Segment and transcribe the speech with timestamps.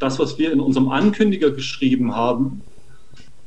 [0.00, 2.62] das, was wir in unserem Ankündiger geschrieben haben,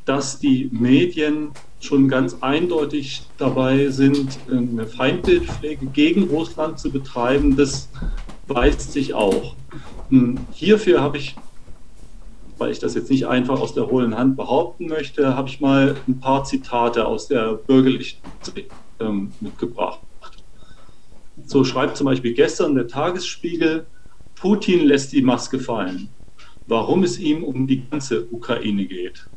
[0.06, 1.50] dass die Medien
[1.82, 7.90] schon ganz eindeutig dabei sind, eine Feindbildpflege gegen Russland zu betreiben, das
[8.48, 9.56] weist sich auch.
[10.10, 11.36] Hm, hierfür habe ich,
[12.58, 15.96] weil ich das jetzt nicht einfach aus der hohlen Hand behaupten möchte, habe ich mal
[16.08, 18.20] ein paar Zitate aus der bürgerlichen
[19.00, 20.00] ähm, mitgebracht.
[21.46, 23.86] So schreibt zum Beispiel gestern der Tagesspiegel,
[24.36, 26.10] Putin lässt die Maske fallen,
[26.68, 29.28] warum es ihm um die ganze Ukraine geht.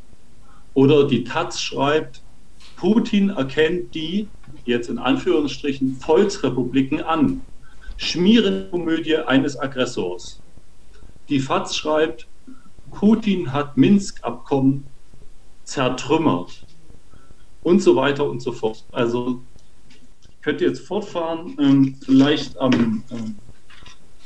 [0.73, 2.23] Oder die Taz schreibt,
[2.75, 4.29] Putin erkennt die,
[4.65, 7.41] jetzt in Anführungsstrichen, Volksrepubliken an.
[7.97, 10.43] Schmierenkomödie eines Aggressors.
[11.29, 12.27] Die FAZ schreibt,
[12.91, 14.85] Putin hat Minsk-Abkommen
[15.63, 16.65] zertrümmert
[17.63, 18.85] und so weiter und so fort.
[18.91, 19.41] Also
[20.41, 21.57] könnt ihr jetzt fortfahren.
[21.59, 23.35] Ähm, vielleicht am, ähm,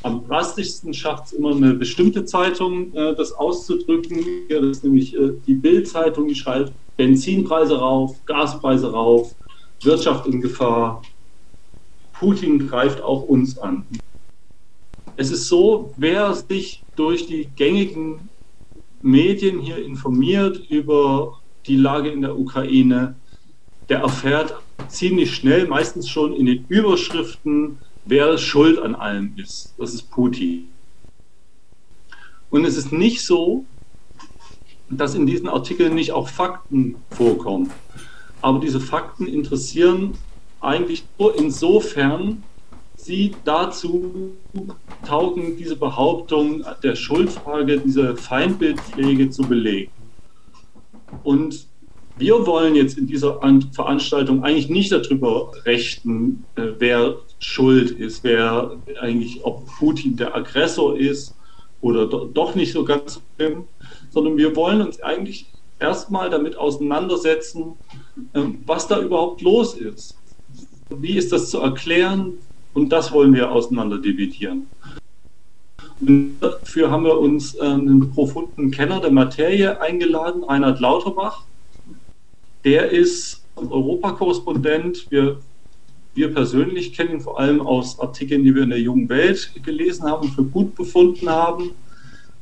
[0.04, 4.26] am drastischsten schafft es immer eine bestimmte Zeitung, äh, das auszudrücken.
[4.50, 9.36] Das ist nämlich äh, die Bild-Zeitung, die schreibt Benzinpreise rauf, Gaspreise rauf,
[9.84, 11.02] Wirtschaft in Gefahr.
[12.14, 13.86] Putin greift auch uns an.
[15.18, 18.30] Es ist so, wer sich durch die gängigen
[19.02, 23.16] Medien hier informiert über die Lage in der Ukraine,
[23.90, 24.56] der erfährt
[24.88, 29.74] ziemlich schnell, meistens schon in den Überschriften, wer schuld an allem ist.
[29.78, 30.68] Das ist Putin.
[32.50, 33.66] Und es ist nicht so,
[34.90, 37.72] dass in diesen Artikeln nicht auch Fakten vorkommen.
[38.42, 40.16] Aber diese Fakten interessieren
[40.60, 42.44] eigentlich nur insofern,
[42.96, 44.32] sie dazu
[45.08, 49.92] taugen, diese Behauptung der Schuldfrage, diese Feindbildpflege zu belegen.
[51.24, 51.66] Und
[52.18, 53.40] wir wollen jetzt in dieser
[53.72, 60.98] Veranstaltung eigentlich nicht darüber rechten, äh, wer schuld ist, wer eigentlich, ob Putin der Aggressor
[60.98, 61.36] ist
[61.82, 63.66] oder doch nicht so ganz schlimm,
[64.12, 65.48] sondern wir wollen uns eigentlich
[65.80, 67.74] erstmal damit auseinandersetzen,
[68.36, 70.16] ähm, was da überhaupt los ist.
[70.90, 72.34] Wie ist das zu erklären?
[72.74, 74.68] Und das wollen wir auseinander dividieren.
[76.00, 81.44] Dafür haben wir uns äh, einen profunden Kenner der Materie eingeladen, Reinhard Lauterbach.
[82.64, 85.08] Der ist Europakorrespondent.
[85.10, 85.40] Wir,
[86.14, 90.06] wir persönlich kennen ihn vor allem aus Artikeln, die wir in der Jungen Welt gelesen
[90.06, 91.72] haben für gut befunden haben.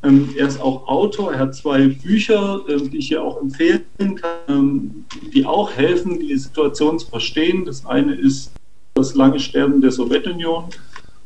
[0.02, 3.84] Ähm, er ist auch Autor, er hat zwei Bücher, ähm, die ich hier auch empfehlen
[4.16, 7.66] kann, ähm, die auch helfen, die Situation zu verstehen.
[7.66, 8.52] Das eine ist
[8.94, 10.66] das lange Sterben der Sowjetunion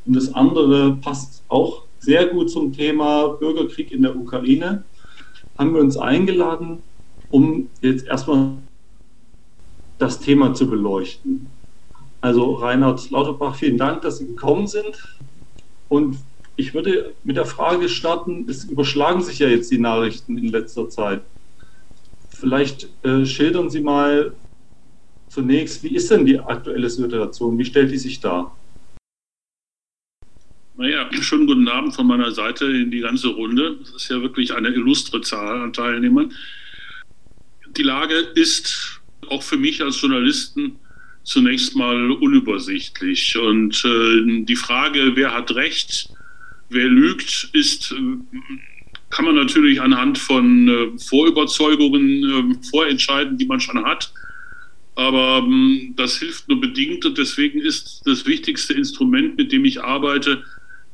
[0.05, 4.83] und das andere passt auch sehr gut zum Thema Bürgerkrieg in der Ukraine.
[5.57, 6.79] Haben wir uns eingeladen,
[7.29, 8.49] um jetzt erstmal
[9.99, 11.47] das Thema zu beleuchten.
[12.23, 14.97] Also Reinhard Lauterbach, vielen Dank, dass Sie gekommen sind.
[15.89, 16.19] Und
[16.55, 20.87] ich würde mit der Frage starten, es überschlagen sich ja jetzt die Nachrichten in letzter
[20.89, 21.21] Zeit.
[22.29, 24.33] Vielleicht äh, schildern Sie mal
[25.27, 27.57] zunächst, wie ist denn die aktuelle Situation?
[27.57, 28.55] Wie stellt die sich dar?
[30.77, 33.79] Naja, schönen guten Abend von meiner Seite in die ganze Runde.
[33.81, 36.31] Das ist ja wirklich eine illustre Zahl an Teilnehmern.
[37.75, 40.79] Die Lage ist auch für mich als Journalisten
[41.23, 43.37] zunächst mal unübersichtlich.
[43.37, 46.09] Und äh, die Frage, wer hat Recht,
[46.69, 47.95] wer lügt, ist,
[49.09, 54.11] kann man natürlich anhand von äh, Vorüberzeugungen äh, vorentscheiden, die man schon hat.
[54.95, 59.83] Aber ähm, das hilft nur bedingt und deswegen ist das wichtigste Instrument, mit dem ich
[59.83, 60.43] arbeite,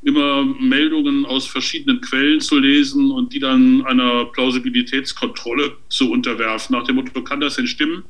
[0.02, 6.74] immer Meldungen aus verschiedenen Quellen zu lesen und die dann einer Plausibilitätskontrolle zu unterwerfen.
[6.74, 8.04] Nach dem Motto, kann das denn stimmen?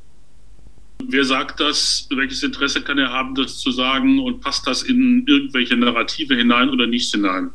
[1.07, 2.07] Wer sagt das?
[2.09, 4.19] Welches Interesse kann er haben, das zu sagen?
[4.19, 7.51] Und passt das in irgendwelche Narrative hinein oder nicht hinein?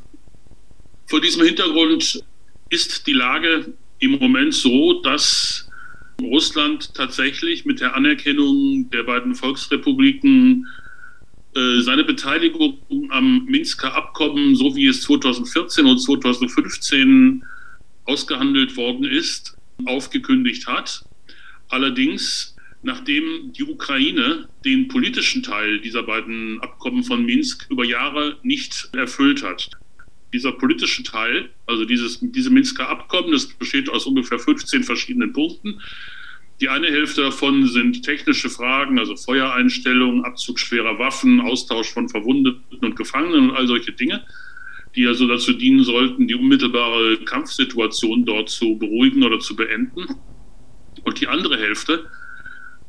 [1.06, 2.22] Vor diesem Hintergrund
[2.70, 5.68] ist die Lage im Moment so, dass
[6.20, 10.66] Russland tatsächlich mit der Anerkennung der beiden Volksrepubliken
[11.54, 12.78] äh, seine Beteiligung
[13.10, 17.44] am Minsker Abkommen, so wie es 2014 und 2015
[18.04, 21.04] ausgehandelt worden ist, aufgekündigt hat.
[21.68, 28.90] Allerdings, nachdem die Ukraine den politischen Teil dieser beiden Abkommen von Minsk über Jahre nicht
[28.92, 29.70] erfüllt hat
[30.32, 35.80] dieser politische Teil, also dieses, diese Minsker Abkommen, das besteht aus ungefähr 15 verschiedenen Punkten.
[36.60, 42.78] Die eine Hälfte davon sind technische Fragen, also Feuereinstellung, Abzug schwerer Waffen, Austausch von Verwundeten
[42.80, 44.24] und Gefangenen und all solche Dinge,
[44.94, 50.06] die also dazu dienen sollten, die unmittelbare Kampfsituation dort zu beruhigen oder zu beenden.
[51.04, 52.06] Und die andere Hälfte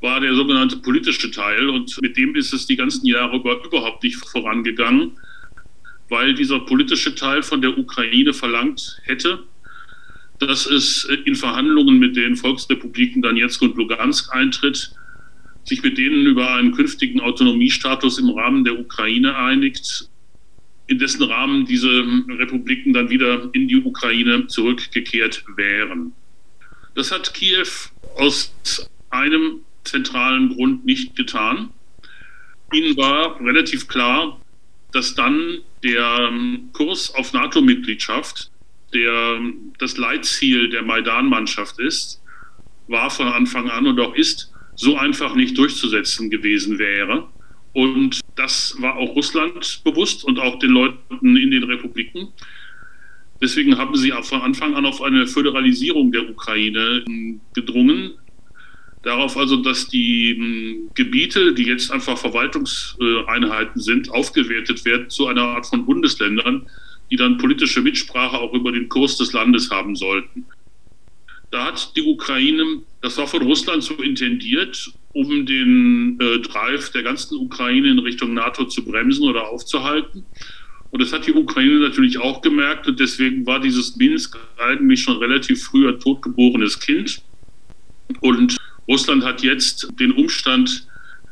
[0.02, 4.04] war der sogenannte politische Teil und mit dem ist es die ganzen Jahre über überhaupt
[4.04, 5.18] nicht vorangegangen
[6.10, 9.44] weil dieser politische Teil von der Ukraine verlangt hätte,
[10.40, 14.92] dass es in Verhandlungen mit den Volksrepubliken Donetsk und Lugansk eintritt,
[15.64, 20.10] sich mit denen über einen künftigen Autonomiestatus im Rahmen der Ukraine einigt,
[20.86, 26.14] in dessen Rahmen diese Republiken dann wieder in die Ukraine zurückgekehrt wären.
[26.96, 27.68] Das hat Kiew
[28.16, 28.54] aus
[29.10, 31.70] einem zentralen Grund nicht getan.
[32.74, 34.40] Ihnen war relativ klar,
[34.92, 36.32] dass dann der
[36.74, 38.52] Kurs auf NATO-Mitgliedschaft,
[38.94, 39.40] der
[39.80, 42.22] das Leitziel der Maidan-Mannschaft ist,
[42.88, 47.28] war von Anfang an und auch ist so einfach nicht durchzusetzen gewesen wäre.
[47.74, 52.30] Und das war auch Russland bewusst und auch den Leuten in den Republiken.
[53.42, 57.04] Deswegen haben sie von Anfang an auf eine Föderalisierung der Ukraine
[57.54, 58.14] gedrungen.
[59.08, 65.44] Darauf also, dass die hm, Gebiete, die jetzt einfach Verwaltungseinheiten sind, aufgewertet werden zu einer
[65.44, 66.68] Art von Bundesländern,
[67.10, 70.46] die dann politische Mitsprache auch über den Kurs des Landes haben sollten.
[71.52, 77.04] Da hat die Ukraine, das war von Russland so intendiert, um den äh, Drive der
[77.04, 80.26] ganzen Ukraine in Richtung NATO zu bremsen oder aufzuhalten.
[80.92, 85.16] Und das hat die Ukraine natürlich auch gemerkt und deswegen war dieses Minsk eigentlich schon
[85.16, 87.22] relativ früh ein totgeborenes Kind.
[88.20, 90.88] Und Russland hat jetzt den Umstand,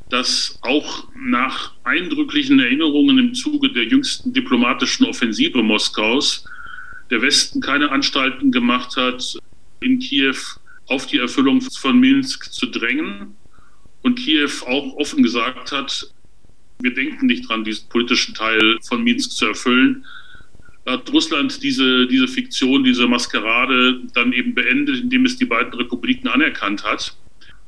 [0.10, 6.46] dass auch nach eindrücklichen Erinnerungen im Zuge der jüngsten diplomatischen Offensive Moskaus
[7.10, 9.38] der Westen keine Anstalten gemacht hat,
[9.82, 10.36] in Kiew
[10.88, 13.36] auf die Erfüllung von Minsk zu drängen.
[14.02, 16.08] Und Kiew auch offen gesagt hat,
[16.80, 20.06] wir denken nicht dran, diesen politischen Teil von Minsk zu erfüllen.
[20.86, 26.28] Hat Russland diese, diese Fiktion, diese Maskerade dann eben beendet, indem es die beiden Republiken
[26.28, 27.16] anerkannt hat.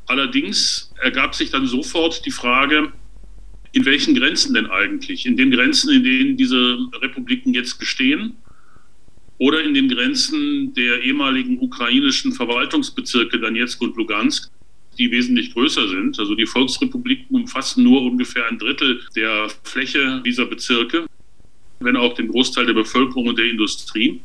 [0.08, 2.92] Allerdings ergab sich dann sofort die Frage,
[3.74, 5.26] in welchen Grenzen denn eigentlich?
[5.26, 8.36] In den Grenzen, in denen diese Republiken jetzt bestehen
[9.38, 14.50] oder in den Grenzen der ehemaligen ukrainischen Verwaltungsbezirke Donetsk und Lugansk,
[14.98, 16.18] die wesentlich größer sind.
[16.18, 21.06] Also die Volksrepubliken umfassen nur ungefähr ein Drittel der Fläche dieser Bezirke,
[21.80, 24.22] wenn auch den Großteil der Bevölkerung und der Industrie.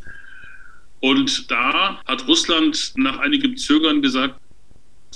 [1.01, 4.41] Und da hat Russland nach einigem Zögern gesagt,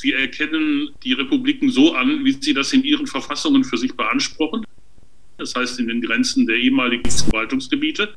[0.03, 4.65] wir erkennen die Republiken so an, wie sie das in ihren Verfassungen für sich beanspruchen.
[5.39, 8.15] Das heißt in den Grenzen der ehemaligen Verwaltungsgebiete,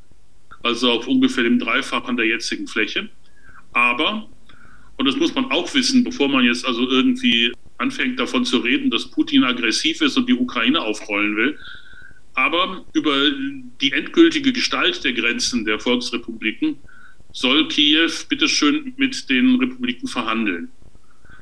[0.64, 3.10] also auf ungefähr dem Dreifachen der jetzigen Fläche.
[3.74, 4.30] Aber,
[4.98, 8.90] und das muss man auch wissen, bevor man jetzt also irgendwie anfängt davon zu reden,
[8.90, 11.58] dass Putin aggressiv ist und die Ukraine aufrollen will,
[12.34, 13.32] aber über
[13.82, 16.78] die endgültige Gestalt der Grenzen der Volksrepubliken
[17.34, 20.70] soll Kiew bitteschön mit den Republiken verhandeln.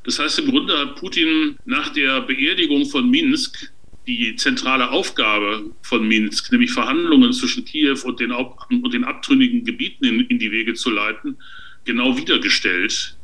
[0.07, 3.73] Das heißt, im Grunde hat Putin nach der Beerdigung von Minsk
[4.07, 10.05] die zentrale Aufgabe von Minsk, nämlich Verhandlungen zwischen Kiew und den, und den abtrünnigen Gebieten
[10.05, 11.35] in, in die Wege zu leiten,
[11.83, 13.17] genau wiedergestellt.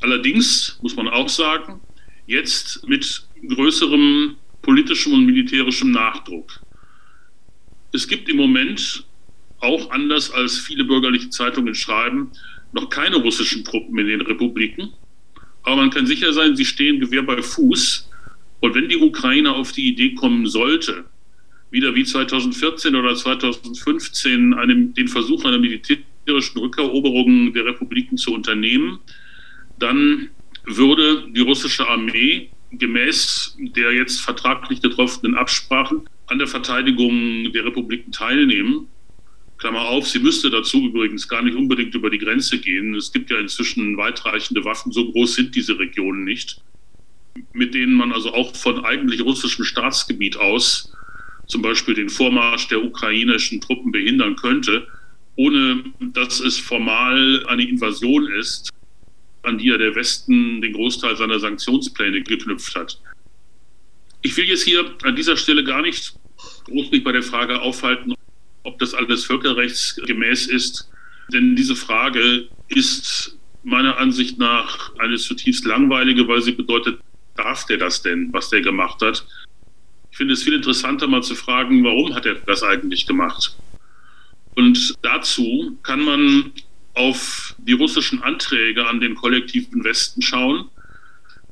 [0.00, 1.82] Allerdings muss man auch sagen,
[2.26, 6.62] jetzt mit größerem politischem und militärischem Nachdruck.
[7.92, 9.04] Es gibt im Moment,
[9.60, 12.32] auch anders als viele bürgerliche Zeitungen schreiben,
[12.72, 14.94] noch keine russischen Truppen in den Republiken.
[15.64, 18.10] Aber man kann sicher sein, sie stehen Gewehr bei Fuß.
[18.60, 21.04] Und wenn die Ukraine auf die Idee kommen sollte,
[21.70, 29.00] wieder wie 2014 oder 2015 einem, den Versuch einer militärischen Rückeroberung der Republiken zu unternehmen,
[29.78, 30.28] dann
[30.64, 38.12] würde die russische Armee gemäß der jetzt vertraglich getroffenen Absprachen an der Verteidigung der Republiken
[38.12, 38.88] teilnehmen.
[39.64, 42.94] Klammer auf, sie müsste dazu übrigens gar nicht unbedingt über die Grenze gehen.
[42.94, 46.60] Es gibt ja inzwischen weitreichende Waffen, so groß sind diese Regionen nicht,
[47.54, 50.92] mit denen man also auch von eigentlich russischem Staatsgebiet aus
[51.46, 54.86] zum Beispiel den Vormarsch der ukrainischen Truppen behindern könnte,
[55.36, 58.68] ohne dass es formal eine Invasion ist,
[59.44, 63.00] an die ja der Westen den Großteil seiner Sanktionspläne geknüpft hat.
[64.20, 66.12] Ich will jetzt hier an dieser Stelle gar nicht
[66.64, 68.14] groß mich bei der Frage aufhalten,
[68.64, 70.90] ob das alles völkerrechtsgemäß ist.
[71.32, 76.98] Denn diese Frage ist meiner Ansicht nach eine zutiefst langweilige, weil sie bedeutet,
[77.36, 79.26] darf der das denn, was der gemacht hat?
[80.10, 83.56] Ich finde es viel interessanter, mal zu fragen, warum hat er das eigentlich gemacht?
[84.54, 86.52] Und dazu kann man
[86.94, 90.68] auf die russischen Anträge an den kollektiven Westen schauen,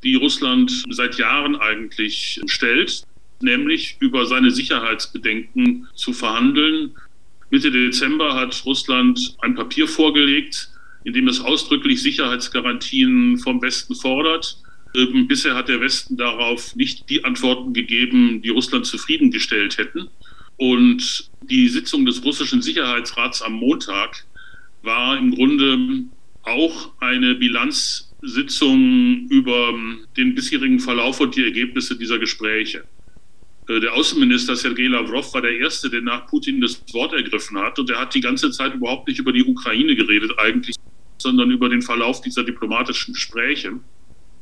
[0.04, 3.04] die Russland seit Jahren eigentlich stellt
[3.42, 6.94] nämlich über seine Sicherheitsbedenken zu verhandeln.
[7.52, 10.70] Mitte Dezember hat Russland ein Papier vorgelegt,
[11.04, 14.56] in dem es ausdrücklich Sicherheitsgarantien vom Westen fordert.
[14.96, 20.08] Ähm, bisher hat der Westen darauf nicht die Antworten gegeben, die Russland zufriedengestellt hätten.
[20.56, 24.24] Und die Sitzung des russischen Sicherheitsrats am Montag
[24.80, 26.06] war im Grunde
[26.44, 29.74] auch eine Bilanzsitzung über
[30.16, 32.84] den bisherigen Verlauf und die Ergebnisse dieser Gespräche.
[33.68, 37.78] Äh, der Außenminister Sergei Lavrov war der Erste, der nach Putin das Wort ergriffen hat.
[37.78, 40.76] Und er hat die ganze Zeit überhaupt nicht über die Ukraine geredet, eigentlich,
[41.18, 43.80] sondern über den Verlauf dieser diplomatischen Gespräche.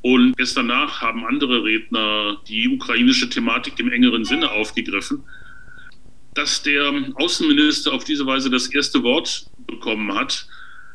[0.03, 5.23] Und erst danach haben andere Redner die ukrainische Thematik im engeren Sinne aufgegriffen.
[6.35, 10.47] Dass der Außenminister auf diese Weise das erste Wort bekommen hat,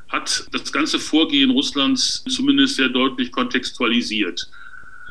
[0.08, 4.50] hat das ganze Vorgehen Russlands zumindest sehr deutlich kontextualisiert.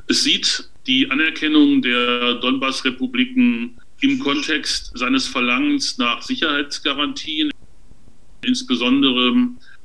[0.06, 7.50] Es sieht die Anerkennung der Donbass-Republiken im Kontext seines Verlangens nach Sicherheitsgarantien,
[8.45, 9.35] insbesondere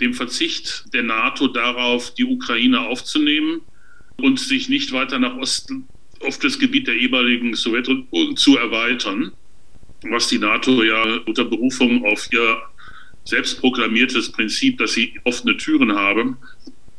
[0.02, 3.62] dem Verzicht der NATO darauf, die Ukraine aufzunehmen
[4.18, 5.88] und sich nicht weiter nach Osten
[6.22, 9.32] auf das Gebiet der ehemaligen Sowjetunion zu erweitern,
[10.10, 12.62] was die NATO ja unter Berufung auf ihr
[13.26, 16.38] selbstproklamiertes Prinzip, dass sie offene Türen haben,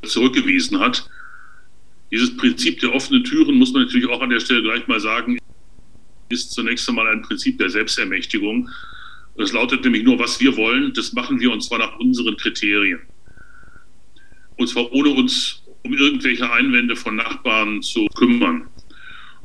[0.02, 1.08] zurückgewiesen hat.
[2.10, 5.38] Dieses Prinzip der offenen Türen, muss man natürlich auch an der Stelle gleich mal sagen,
[6.28, 8.68] ist zunächst einmal ein Prinzip der Selbstermächtigung.
[9.36, 13.00] Das lautet nämlich nur, was wir wollen, das machen wir und zwar nach unseren Kriterien.
[14.56, 18.68] Und zwar ohne uns um irgendwelche Einwände von Nachbarn zu kümmern.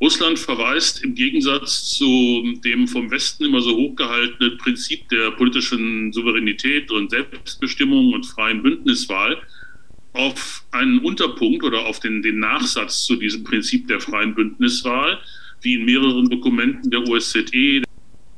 [0.01, 6.91] Russland verweist im Gegensatz zu dem vom Westen immer so hochgehaltenen Prinzip der politischen Souveränität
[6.91, 9.41] und Selbstbestimmung und freien Bündniswahl
[10.15, 15.19] auf einen Unterpunkt oder auf den, den Nachsatz zu diesem Prinzip der freien Bündniswahl,
[15.61, 17.81] wie in mehreren Dokumenten der OSZE,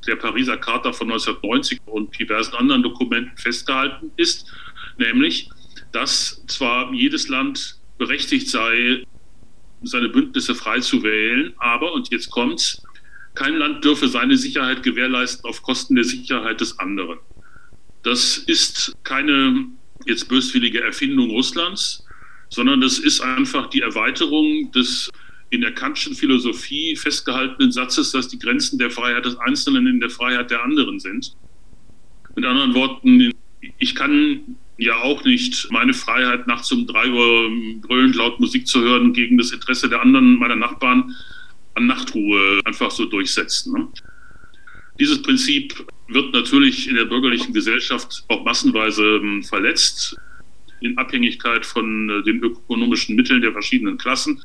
[0.08, 4.52] der Pariser Charta von 1990 und diversen anderen Dokumenten festgehalten ist,
[4.98, 5.50] nämlich,
[5.92, 9.04] dass zwar jedes Land berechtigt sei,
[9.84, 12.82] seine Bündnisse frei zu wählen, aber, und jetzt kommt's,
[13.36, 17.20] kein Land dürfe seine Sicherheit gewährleisten auf Kosten der Sicherheit des anderen.
[18.02, 19.68] Das ist keine
[20.08, 22.06] jetzt böswillige Erfindung Russlands,
[22.50, 25.10] sondern das ist einfach die Erweiterung des
[25.50, 30.10] in der Kantschen Philosophie festgehaltenen Satzes, dass die Grenzen der Freiheit des Einzelnen in der
[30.10, 31.36] Freiheit der anderen sind.
[32.36, 33.32] Mit anderen Worten,
[33.80, 37.50] ich kann ja auch nicht meine Freiheit, nachts um drei Uhr
[37.82, 41.16] brüllend laut Musik zu hören, gegen das Interesse der anderen, meiner Nachbarn,
[41.76, 43.74] an Nachtruhe einfach so durchsetzen.
[43.74, 43.88] Ne?
[45.00, 50.16] Dieses Prinzip wird natürlich in der bürgerlichen Gesellschaft auch massenweise ähm, verletzt,
[50.82, 54.44] in Abhängigkeit von äh, den ökonomischen Mitteln der verschiedenen Klassen.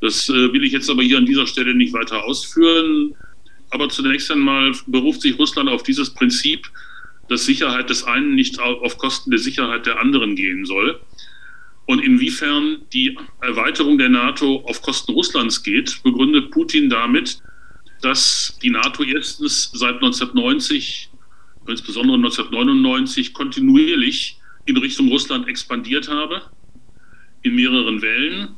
[0.00, 3.14] Das äh, will ich jetzt aber hier an dieser Stelle nicht weiter ausführen.
[3.70, 6.66] Aber zunächst einmal beruft sich Russland auf dieses Prinzip,
[7.28, 11.00] dass Sicherheit des einen nicht auf Kosten der Sicherheit der anderen gehen soll.
[11.86, 17.40] Und inwiefern die Erweiterung der NATO auf Kosten Russlands geht, begründet Putin damit,
[18.00, 21.10] dass die NATO erstens seit 1990,
[21.66, 26.42] insbesondere 1999, kontinuierlich in Richtung Russland expandiert habe,
[27.42, 28.56] in mehreren Wellen.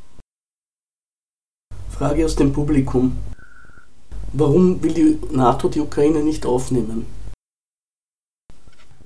[1.91, 3.17] Frage aus dem Publikum.
[4.33, 7.07] Warum will die NATO die Ukraine nicht aufnehmen?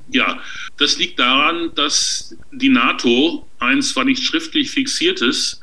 [0.08, 0.38] Ja,
[0.78, 5.60] das liegt daran, dass die NATO ein zwar nicht schriftlich fixiertes,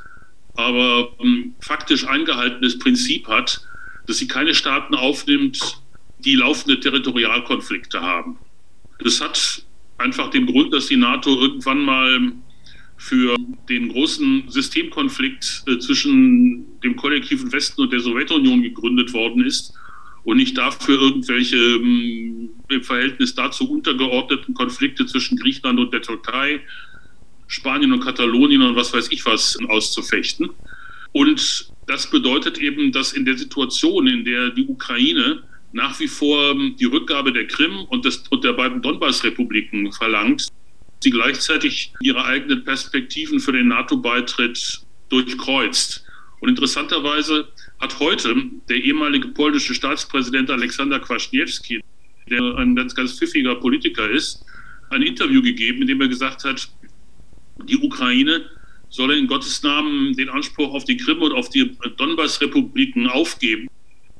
[0.56, 3.66] aber ähm, faktisch eingehaltenes Prinzip hat,
[4.08, 5.82] dass sie keine Staaten aufnimmt,
[6.20, 8.38] die laufende Territorialkonflikte haben.
[9.00, 9.66] Das hat
[9.98, 12.34] einfach den Grund, dass die NATO irgendwann mal
[12.98, 13.36] für
[13.68, 19.74] den großen Systemkonflikt äh, zwischen dem kollektiven Westen und der Sowjetunion gegründet worden ist
[20.24, 26.62] und nicht dafür irgendwelche ähm, im Verhältnis dazu untergeordneten Konflikte zwischen Griechenland und der Türkei,
[27.48, 30.50] Spanien und Katalonien und was weiß ich was auszufechten.
[31.14, 36.56] Und das bedeutet eben, dass in der Situation, in der die Ukraine nach wie vor
[36.80, 40.48] die Rückgabe der Krim und, des, und der beiden Donbass-Republiken verlangt,
[41.02, 46.06] sie gleichzeitig ihre eigenen Perspektiven für den NATO-Beitritt durchkreuzt.
[46.40, 47.48] Und interessanterweise
[47.80, 48.36] hat heute
[48.70, 51.82] der ehemalige polnische Staatspräsident Aleksander Kwaśniewski,
[52.30, 54.46] der ein ganz, ganz pfiffiger Politiker ist,
[54.90, 56.70] ein Interview gegeben, in dem er gesagt hat,
[57.68, 58.46] die Ukraine
[58.94, 63.68] soll in Gottes Namen den Anspruch auf die Krim und auf die Donbass-Republiken aufgeben.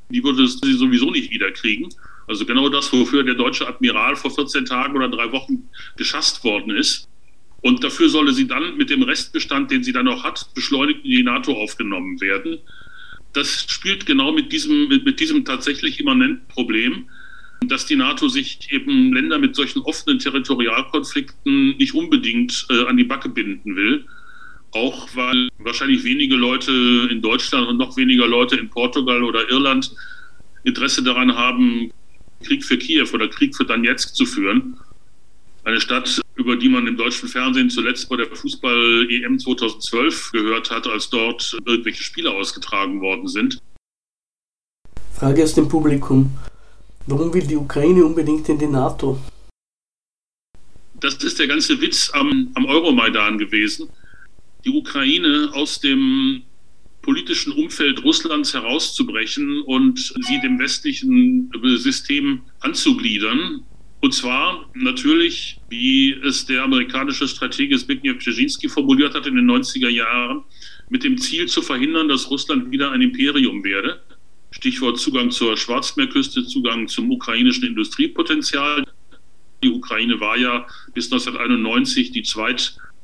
[0.10, 1.90] Die würde sie sowieso nicht wiederkriegen.
[2.28, 6.72] Also genau das, wofür der deutsche Admiral vor 14 Tagen oder drei Wochen geschasst worden
[6.76, 7.08] ist.
[7.62, 11.12] Und dafür solle sie dann mit dem Restbestand, den sie dann noch hat, beschleunigt in
[11.12, 12.58] die NATO aufgenommen werden.
[13.34, 17.08] Das spielt genau mit diesem, mit diesem tatsächlich immanenten Problem,
[17.68, 23.04] dass die NATO sich eben Länder mit solchen offenen Territorialkonflikten nicht unbedingt äh, an die
[23.04, 24.06] Backe binden will
[24.74, 26.72] auch weil wahrscheinlich wenige Leute
[27.12, 29.96] in Deutschland und noch weniger Leute in Portugal oder Irland
[30.64, 31.92] Interesse daran haben,
[32.44, 34.78] Krieg für Kiew oder Krieg für Donetsk zu führen.
[35.64, 40.88] Eine Stadt, über die man im deutschen Fernsehen zuletzt bei der Fußball-EM 2012 gehört hat,
[40.88, 43.60] als dort irgendwelche Spiele ausgetragen worden sind.
[45.14, 46.32] Frage aus dem Publikum.
[47.08, 49.20] Warum will die Ukraine unbedingt in die NATO?
[51.00, 53.90] Das ist der ganze Witz am, am Euromaidan gewesen.
[54.66, 56.44] Die Ukraine aus dem
[57.02, 63.64] politischen Umfeld Russlands herauszubrechen und sie dem westlichen System anzugliedern.
[64.00, 69.90] Und zwar natürlich, wie es der amerikanische Stratege Zbigniew Brzezinski formuliert hat in den 90er
[69.90, 70.44] Jahren,
[70.90, 74.02] mit dem Ziel zu verhindern, dass Russland wieder ein Imperium werde.
[74.52, 78.86] Stichwort Zugang zur Schwarzmeerküste, Zugang zum ukrainischen Industriepotenzial.
[79.64, 82.24] Die Ukraine war ja bis 1991 die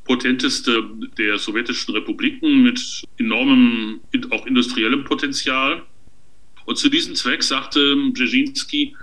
[0.10, 0.84] zweitpotenteste
[1.18, 4.02] der sowjetischen Republiken mit enormem,
[4.32, 5.84] auch industriellem Potenzial.
[6.66, 8.96] Und zu diesem Zweck sagte Brzezinski,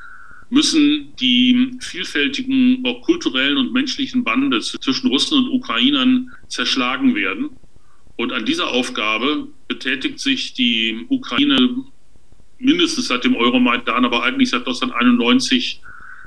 [0.51, 7.51] müssen die vielfältigen, auch kulturellen und menschlichen Bande zwischen Russen und Ukrainern zerschlagen werden.
[8.17, 11.85] Und an dieser Aufgabe betätigt sich die Ukraine
[12.59, 15.81] mindestens seit dem Euromaidan, aber eigentlich seit 1991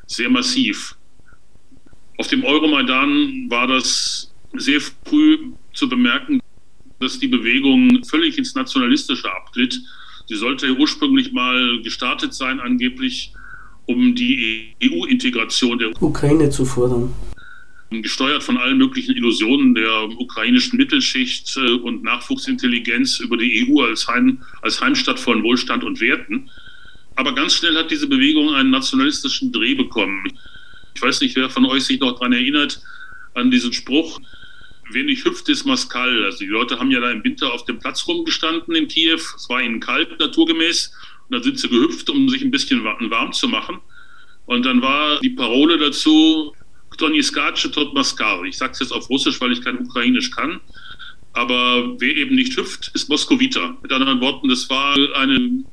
[0.06, 0.96] sehr massiv.
[2.18, 6.40] Auf dem Euromaidan war das sehr früh zu bemerken,
[7.00, 9.80] dass die Bewegung völlig ins Nationalistische abglitt.
[10.28, 13.34] Sie sollte ursprünglich mal gestartet sein, angeblich
[13.86, 17.14] um die EU-Integration der Ukraine zu fordern.
[17.90, 24.08] Gesteuert von allen möglichen Illusionen der ukrainischen Mittelschicht äh, und Nachwuchsintelligenz über die EU als,
[24.08, 26.52] Heim, als Heimstatt von Wohlstand und Werten.
[27.16, 30.24] Aber ganz schnell hat diese Bewegung einen nationalistischen Dreh bekommen.
[30.94, 32.80] Ich weiß nicht, wer von euch sich noch daran erinnert,
[33.34, 34.20] an diesen Spruch,
[34.92, 36.26] wer nicht hüpft, ist Maskal.
[36.26, 39.16] Also die Leute haben ja da im Winter auf dem Platz rumgestanden in Kiew.
[39.16, 40.94] Es war ihnen kalt, naturgemäß.
[41.28, 43.80] Und dann sind sie gehüpft, um sich ein bisschen warm zu machen.
[44.46, 46.54] Und dann war die Parole dazu,
[46.92, 48.48] Ktoniskace tot Maskal.
[48.48, 50.60] Ich sage es jetzt auf Russisch, weil ich kein Ukrainisch kann.
[51.34, 53.78] Aber wer eben nicht hüpft, ist Moskowita.
[53.82, 55.64] Mit anderen Worten, das war eine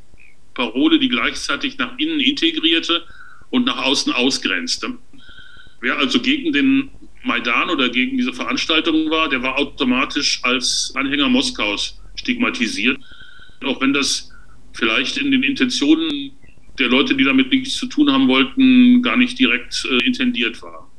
[0.54, 3.04] Parole, die gleichzeitig nach innen integrierte
[3.50, 4.98] und nach außen ausgrenzte.
[5.80, 6.90] Wer also gegen den
[7.26, 12.98] Maidan oder gegen diese Veranstaltung war, der war automatisch als Anhänger Moskaus stigmatisiert.
[13.64, 14.30] Auch wenn das
[14.72, 16.32] vielleicht in den Intentionen
[16.78, 20.90] der Leute, die damit nichts zu tun haben wollten, gar nicht direkt äh, intendiert war.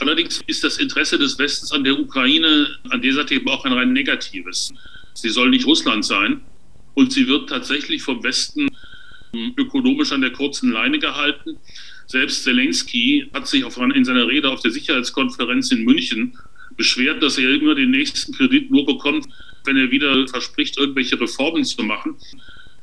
[0.00, 3.92] Allerdings ist das Interesse des Westens an der Ukraine an dieser eben auch ein rein
[3.92, 4.72] negatives.
[5.14, 6.40] Sie soll nicht Russland sein
[6.94, 8.68] und sie wird tatsächlich vom Westen
[9.34, 11.58] ähm, ökonomisch an der kurzen Leine gehalten.
[12.08, 16.36] Selbst Zelensky hat sich auf, in seiner Rede auf der Sicherheitskonferenz in München
[16.76, 19.26] beschwert, dass er immer den nächsten Kredit nur bekommt,
[19.64, 22.16] wenn er wieder verspricht, irgendwelche Reformen zu machen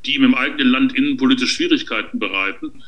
[0.05, 2.83] die ihm im eigenen Land innenpolitisch Schwierigkeiten bereiten.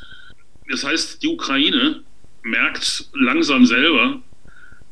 [0.69, 2.03] Das heißt, die Ukraine
[2.43, 4.21] merkt langsam selber,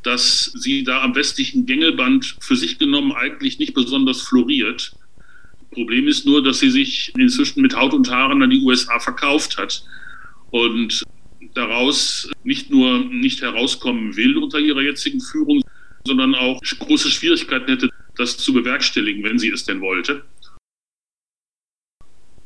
[0.04, 4.94] dass sie da am westlichen Gängelband für sich genommen eigentlich nicht besonders floriert.
[5.72, 9.58] Problem ist nur, dass sie sich inzwischen mit Haut und Haaren an die USA verkauft
[9.58, 9.84] hat
[10.52, 11.04] und
[11.54, 15.62] daraus nicht nur nicht herauskommen will unter ihrer jetzigen Führung,
[16.06, 20.24] sondern auch große Schwierigkeiten hätte, das zu bewerkstelligen, wenn sie es denn wollte.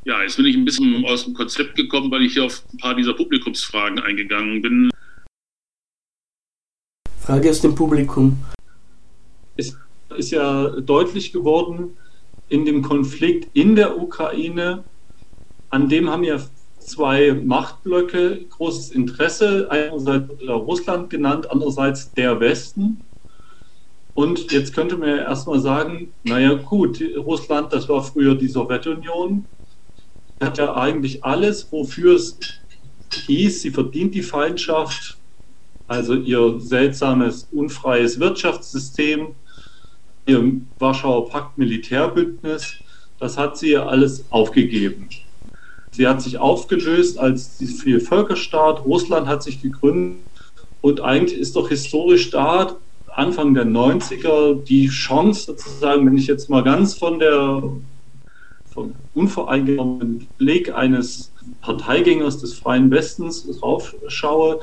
[0.05, 2.77] Ja, jetzt bin ich ein bisschen aus dem Konzept gekommen, weil ich hier auf ein
[2.77, 4.89] paar dieser Publikumsfragen eingegangen bin.
[7.19, 8.39] Frage aus dem Publikum.
[9.57, 9.77] Es
[10.17, 11.97] ist ja deutlich geworden
[12.47, 14.83] in dem Konflikt in der Ukraine,
[15.69, 16.39] an dem haben ja
[16.89, 19.67] zwei Machtblöcke großes Interesse.
[19.69, 23.05] Einerseits Russland genannt, andererseits der Westen.
[24.13, 29.45] Und jetzt könnte man ja erstmal sagen, naja gut, Russland, das war früher die Sowjetunion,
[30.41, 32.37] hat ja eigentlich alles, wofür es
[33.13, 35.17] hieß, sie verdient die Feindschaft,
[35.87, 39.35] also ihr seltsames, unfreies Wirtschaftssystem,
[40.25, 42.73] ihr Warschauer Pakt Militärbündnis,
[43.19, 45.09] das hat sie ja alles aufgegeben.
[45.91, 50.19] Sie hat sich aufgelöst als viel Völkerstaat, Russland hat sich gegründet
[50.81, 56.49] und eigentlich ist doch historisch da, Anfang der 90er, die Chance sozusagen, wenn ich jetzt
[56.49, 57.63] mal ganz von der
[58.65, 64.59] vom unvoreingenommenen Blick eines Parteigängers des Freien Westens drauf schaue,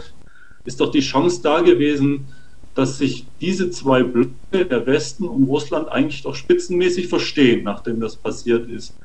[0.65, 2.29] ist doch die Chance da gewesen,
[2.75, 8.17] dass sich diese zwei Blöcke, der Westen und Russland, eigentlich doch spitzenmäßig verstehen, nachdem das
[8.17, 8.97] passiert ist.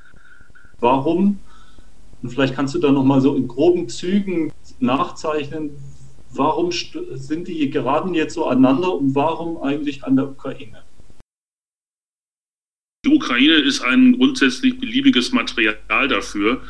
[0.79, 1.39] Warum?
[2.21, 5.71] Und vielleicht kannst du da nochmal so in groben Zügen nachzeichnen,
[6.33, 10.83] warum sind die geraten jetzt so aneinander und warum eigentlich an der Ukraine?
[13.05, 16.61] Die Ukraine ist ein grundsätzlich beliebiges Material dafür.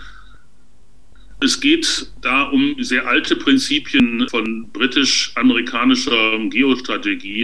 [1.41, 7.43] Es geht da um sehr alte Prinzipien von britisch-amerikanischer Geostrategie.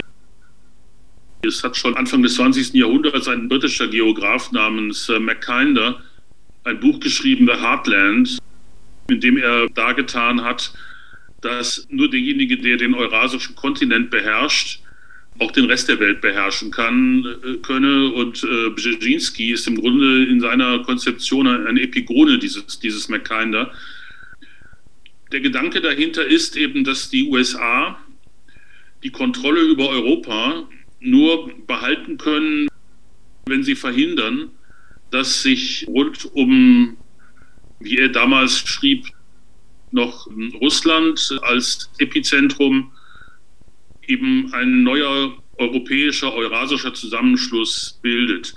[1.42, 2.74] Es hat schon Anfang des 20.
[2.74, 6.02] Jahrhunderts ein britischer Geograf namens äh, Mackinder
[6.68, 8.38] ein Buch geschrieben, The Heartland,
[9.08, 10.72] in dem er dargetan hat,
[11.40, 14.80] dass nur derjenige, der den eurasischen Kontinent beherrscht,
[15.38, 18.08] auch den Rest der Welt beherrschen kann, äh, könne.
[18.12, 23.72] Und äh, Brzezinski ist im Grunde in seiner Konzeption eine Epigone dieses, dieses Mackinder.
[25.30, 27.98] Der Gedanke dahinter ist eben, dass die USA
[29.04, 30.68] die Kontrolle über Europa
[31.00, 32.68] nur behalten können,
[33.46, 34.50] wenn sie verhindern,
[35.10, 36.96] dass sich rund um,
[37.80, 39.06] wie er damals schrieb,
[39.90, 40.28] noch
[40.60, 42.92] Russland als Epizentrum
[44.06, 48.54] eben ein neuer europäischer, eurasischer Zusammenschluss bildet.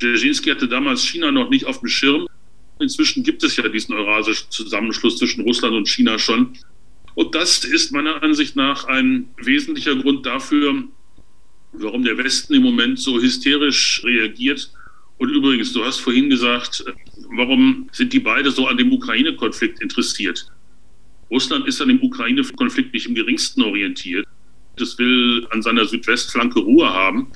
[0.00, 2.26] Dzerzhinsky hatte damals China noch nicht auf dem Schirm.
[2.80, 6.54] Inzwischen gibt es ja diesen eurasischen Zusammenschluss zwischen Russland und China schon.
[7.14, 10.84] Und das ist meiner Ansicht nach ein wesentlicher Grund dafür,
[11.72, 14.72] warum der Westen im Moment so hysterisch reagiert.
[15.18, 16.84] Und übrigens, du hast vorhin gesagt,
[17.36, 20.46] warum sind die beide so an dem Ukraine-Konflikt interessiert?
[21.30, 24.26] Russland ist an dem Ukraine-Konflikt nicht im geringsten orientiert.
[24.76, 27.28] Es will an seiner Südwestflanke Ruhe haben.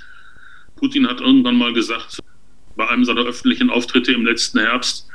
[0.76, 2.18] Putin hat irgendwann mal gesagt,
[2.76, 5.08] bei einem seiner öffentlichen Auftritte im letzten Herbst,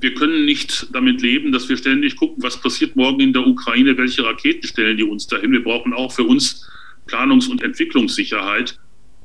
[0.00, 3.96] wir können nicht damit leben, dass wir ständig gucken, was passiert morgen in der Ukraine,
[3.96, 5.50] welche Raketen stellen die uns dahin.
[5.52, 6.68] Wir brauchen auch für uns
[7.08, 8.78] Planungs- und Entwicklungssicherheit.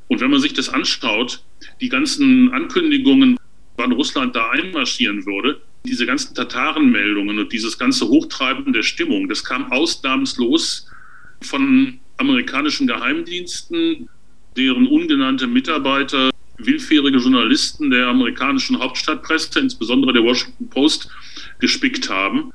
[0.08, 1.44] Und wenn man sich das anschaut,
[1.80, 3.38] die ganzen Ankündigungen,
[3.76, 9.44] wann Russland da einmarschieren würde, diese ganzen Tatarenmeldungen und dieses ganze Hochtreiben der Stimmung, das
[9.44, 10.88] kam ausnahmslos
[11.42, 14.08] von amerikanischen Geheimdiensten,
[14.56, 21.10] deren ungenannte Mitarbeiter willfährige Journalisten der amerikanischen Hauptstadtpresse, insbesondere der Washington Post,
[21.58, 22.52] gespickt haben.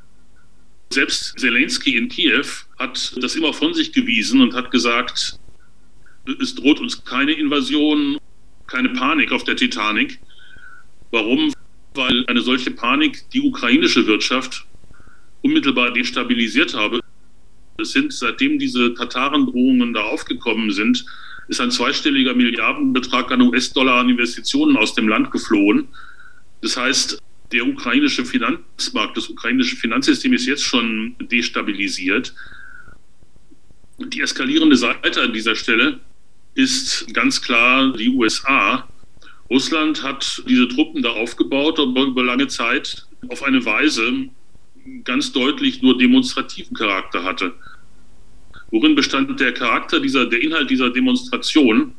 [0.92, 2.46] Selbst Zelensky in Kiew
[2.78, 5.40] hat das immer von sich gewiesen und hat gesagt,
[6.42, 8.18] es droht uns keine Invasion,
[8.72, 10.20] keine Panik auf der Titanic.
[11.12, 11.52] Warum?
[11.94, 14.66] weil eine solche Panik die ukrainische Wirtschaft
[15.42, 17.00] unmittelbar destabilisiert habe.
[17.78, 21.06] Es sind, seitdem diese Tatarendrohungen da aufgekommen sind,
[21.48, 25.88] ist ein zweistelliger Milliardenbetrag an US-Dollar an Investitionen aus dem Land geflohen.
[26.62, 32.34] Das heißt, der ukrainische Finanzmarkt, das ukrainische Finanzsystem ist jetzt schon destabilisiert.
[33.98, 36.00] Die eskalierende Seite an dieser Stelle
[36.54, 38.88] ist ganz klar die USA,
[39.50, 44.30] Russland hat diese Truppen da aufgebaut, aber über lange Zeit auf eine Weise
[45.04, 47.54] ganz deutlich nur demonstrativen Charakter hatte.
[48.72, 51.94] Worin bestand der Charakter dieser, der Inhalt dieser Demonstration?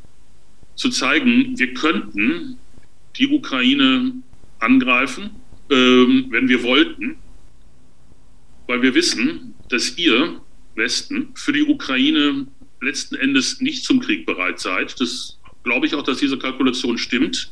[0.75, 2.57] Zu zeigen, wir könnten
[3.17, 4.13] die Ukraine
[4.59, 5.31] angreifen,
[5.71, 7.17] ähm, wenn wir wollten,
[8.67, 10.41] weil wir wissen, dass ihr
[10.75, 12.47] Westen für die Ukraine
[12.83, 15.01] letzten Endes nicht zum Krieg bereit seid.
[15.01, 17.51] Das glaube ich auch, dass diese Kalkulation stimmt.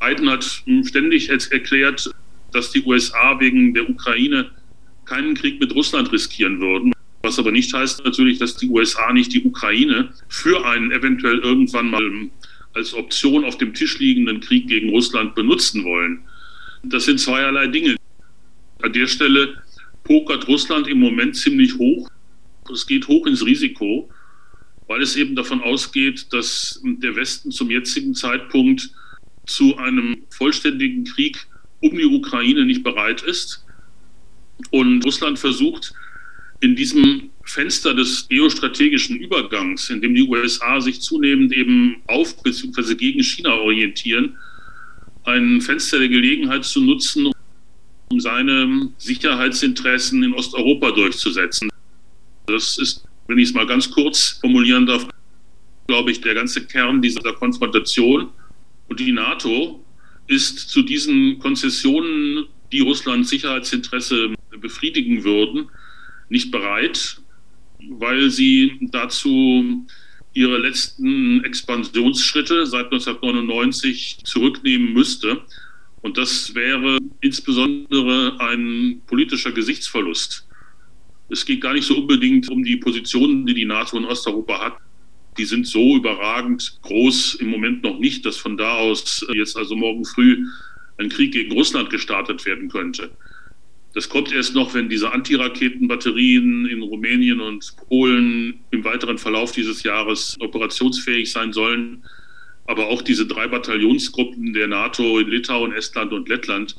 [0.00, 0.44] Biden hat
[0.84, 2.10] ständig erklärt,
[2.52, 4.50] dass die USA wegen der Ukraine
[5.06, 6.92] keinen Krieg mit Russland riskieren würden.
[7.22, 11.90] Was aber nicht heißt natürlich, dass die USA nicht die Ukraine für einen eventuell irgendwann
[11.90, 12.30] mal
[12.74, 16.20] als Option auf dem Tisch liegenden Krieg gegen Russland benutzen wollen.
[16.82, 17.96] Das sind zweierlei Dinge.
[18.82, 19.62] An der Stelle
[20.02, 22.10] pokert Russland im Moment ziemlich hoch.
[22.70, 24.10] Es geht hoch ins Risiko
[24.86, 28.90] weil es eben davon ausgeht, dass der Westen zum jetzigen Zeitpunkt
[29.46, 31.46] zu einem vollständigen Krieg
[31.80, 33.64] um die Ukraine nicht bereit ist.
[34.70, 35.92] Und Russland versucht
[36.60, 42.94] in diesem Fenster des geostrategischen Übergangs, in dem die USA sich zunehmend eben auf bzw.
[42.94, 44.36] gegen China orientieren,
[45.24, 47.32] ein Fenster der Gelegenheit zu nutzen,
[48.10, 51.70] um seine Sicherheitsinteressen in Osteuropa durchzusetzen.
[52.46, 55.06] Das ist wenn ich es mal ganz kurz formulieren darf,
[55.86, 58.28] glaube ich, der ganze Kern dieser Konfrontation.
[58.88, 59.84] Und die NATO
[60.26, 65.68] ist zu diesen Konzessionen, die Russlands Sicherheitsinteresse befriedigen würden,
[66.28, 67.20] nicht bereit,
[67.90, 69.86] weil sie dazu
[70.32, 75.42] ihre letzten Expansionsschritte seit 1999 zurücknehmen müsste.
[76.02, 80.43] Und das wäre insbesondere ein politischer Gesichtsverlust.
[81.34, 84.76] Es geht gar nicht so unbedingt um die Positionen, die die NATO in Osteuropa hat.
[85.36, 89.74] Die sind so überragend groß im Moment noch nicht, dass von da aus jetzt also
[89.74, 90.46] morgen früh
[90.96, 93.10] ein Krieg gegen Russland gestartet werden könnte.
[93.94, 99.82] Das kommt erst noch, wenn diese Antiraketenbatterien in Rumänien und Polen im weiteren Verlauf dieses
[99.82, 102.04] Jahres operationsfähig sein sollen.
[102.66, 106.76] Aber auch diese drei Bataillonsgruppen der NATO in Litauen, Estland und Lettland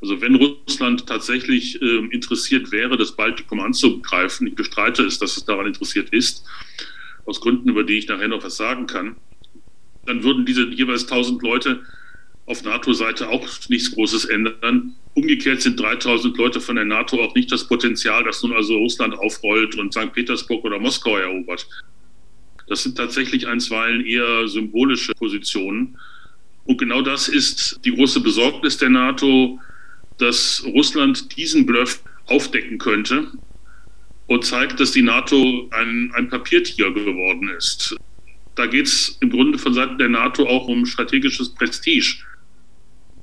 [0.00, 5.44] Also wenn Russland tatsächlich äh, interessiert wäre, das Baltikum anzugreifen, ich bestreite es, dass es
[5.44, 6.44] daran interessiert ist,
[7.26, 9.16] aus Gründen, über die ich nachher noch was sagen kann,
[10.06, 11.82] dann würden diese jeweils 1000 Leute
[12.46, 14.94] auf NATO-Seite auch nichts Großes ändern.
[15.14, 19.14] Umgekehrt sind 3000 Leute von der NATO auch nicht das Potenzial, dass nun also Russland
[19.18, 20.12] aufrollt und St.
[20.12, 21.68] Petersburg oder Moskau erobert.
[22.66, 25.98] Das sind tatsächlich einstweilen eher symbolische Positionen.
[26.64, 29.58] Und genau das ist die große Besorgnis der NATO,
[30.20, 33.32] dass Russland diesen Bluff aufdecken könnte
[34.26, 37.96] und zeigt, dass die NATO ein, ein Papiertiger geworden ist.
[38.54, 42.16] Da geht es im Grunde von Seiten der NATO auch um strategisches Prestige,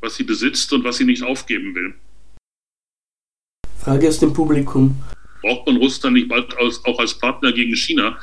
[0.01, 1.93] was sie besitzt und was sie nicht aufgeben will.
[3.79, 4.97] Frage aus dem Publikum.
[5.41, 8.17] Braucht man Russland nicht bald auch als Partner gegen China?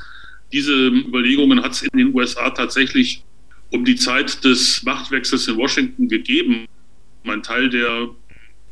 [0.53, 3.25] Diese Überlegungen hat es in den USA tatsächlich
[3.71, 6.67] um die Zeit des Machtwechsels in Washington gegeben.
[7.25, 8.11] Ein Teil der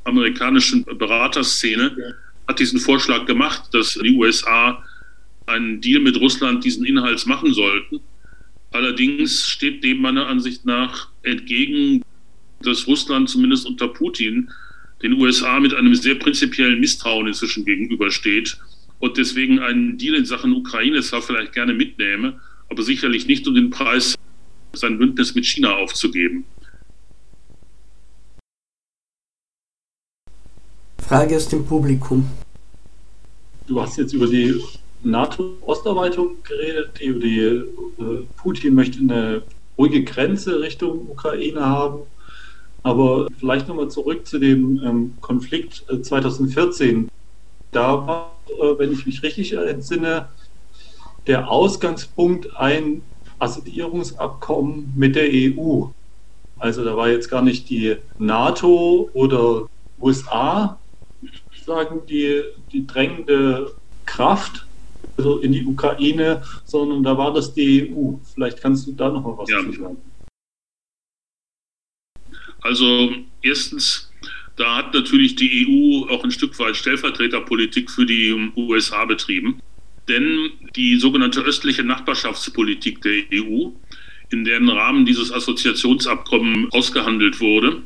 [0.04, 2.16] amerikanischen Beraterszene
[2.48, 4.82] hat diesen Vorschlag gemacht, dass die USA
[5.46, 8.00] einen Deal mit Russland diesen Inhalts machen sollten.
[8.70, 12.02] Allerdings steht dem meiner Ansicht nach entgegen,
[12.62, 14.50] dass Russland zumindest unter Putin
[15.02, 18.56] den USA mit einem sehr prinzipiellen Misstrauen inzwischen gegenübersteht
[19.00, 23.54] und deswegen einen Deal in Sachen Ukraine zwar vielleicht gerne mitnehme, aber sicherlich nicht um
[23.54, 24.14] den Preis
[24.74, 26.44] sein Bündnis mit China aufzugeben.
[31.12, 32.26] Frage aus dem Publikum.
[33.66, 34.58] Du hast jetzt über die
[35.02, 39.42] NATO-Osterweiterung geredet, über die äh, Putin möchte eine
[39.76, 41.98] ruhige Grenze Richtung Ukraine haben.
[42.82, 47.10] Aber vielleicht nochmal zurück zu dem ähm, Konflikt äh, 2014.
[47.72, 50.30] Da war, äh, wenn ich mich richtig entsinne,
[51.26, 53.02] der Ausgangspunkt ein
[53.38, 55.88] Assoziierungsabkommen mit der EU.
[56.58, 59.68] Also da war jetzt gar nicht die NATO oder
[60.00, 60.78] USA,
[61.64, 63.74] sagen die, die drängende
[64.06, 64.66] Kraft
[65.16, 68.14] also in die Ukraine, sondern da war das die EU.
[68.34, 69.60] Vielleicht kannst du da noch mal was ja.
[69.60, 69.96] zu sagen.
[72.60, 73.10] Also
[73.42, 74.10] erstens,
[74.56, 79.60] da hat natürlich die EU auch ein Stück weit Stellvertreterpolitik für die USA betrieben.
[80.08, 83.70] Denn die sogenannte östliche Nachbarschaftspolitik der EU,
[84.30, 87.82] in deren Rahmen dieses Assoziationsabkommen ausgehandelt wurde,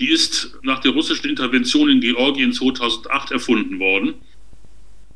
[0.00, 4.14] die ist nach der russischen Intervention in Georgien 2008 erfunden worden,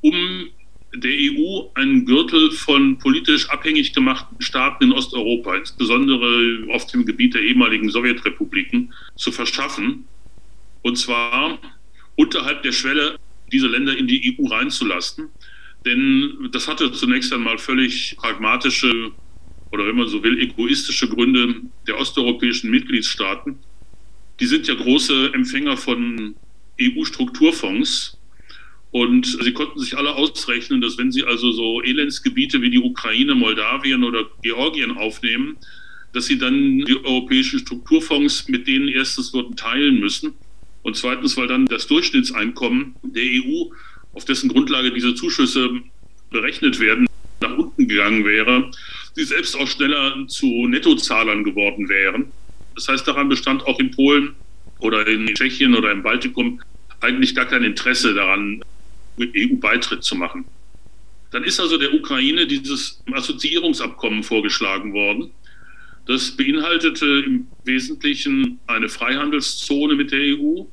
[0.02, 0.48] um
[0.94, 7.34] der EU einen Gürtel von politisch abhängig gemachten Staaten in Osteuropa, insbesondere auf dem Gebiet
[7.34, 10.04] der ehemaligen Sowjetrepubliken, zu verschaffen.
[10.82, 11.58] Und zwar
[12.16, 13.18] unterhalb der Schwelle,
[13.50, 15.30] diese Länder in die EU reinzulassen.
[15.86, 19.12] Denn das hatte zunächst einmal völlig pragmatische
[19.72, 23.58] oder wenn man so will, egoistische Gründe der osteuropäischen Mitgliedstaaten.
[24.40, 26.34] Die sind ja große Empfänger von
[26.80, 28.18] EU-Strukturfonds.
[28.90, 33.34] Und sie konnten sich alle ausrechnen, dass wenn sie also so Elendsgebiete wie die Ukraine,
[33.34, 35.56] Moldawien oder Georgien aufnehmen,
[36.12, 40.34] dass sie dann die europäischen Strukturfonds mit denen erstens würden teilen müssen.
[40.82, 43.70] Und zweitens, weil dann das Durchschnittseinkommen der EU,
[44.12, 45.70] auf dessen Grundlage diese Zuschüsse
[46.30, 47.08] berechnet werden,
[47.40, 48.70] nach unten gegangen wäre,
[49.14, 52.30] sie selbst auch schneller zu Nettozahlern geworden wären.
[52.74, 54.34] Das heißt, daran bestand auch in Polen
[54.80, 56.60] oder in Tschechien oder im Baltikum
[57.00, 58.62] eigentlich gar kein Interesse daran,
[59.18, 60.44] EU-Beitritt zu machen.
[61.30, 65.30] Dann ist also der Ukraine dieses Assoziierungsabkommen vorgeschlagen worden.
[66.06, 70.64] Das beinhaltete im Wesentlichen eine Freihandelszone mit der EU,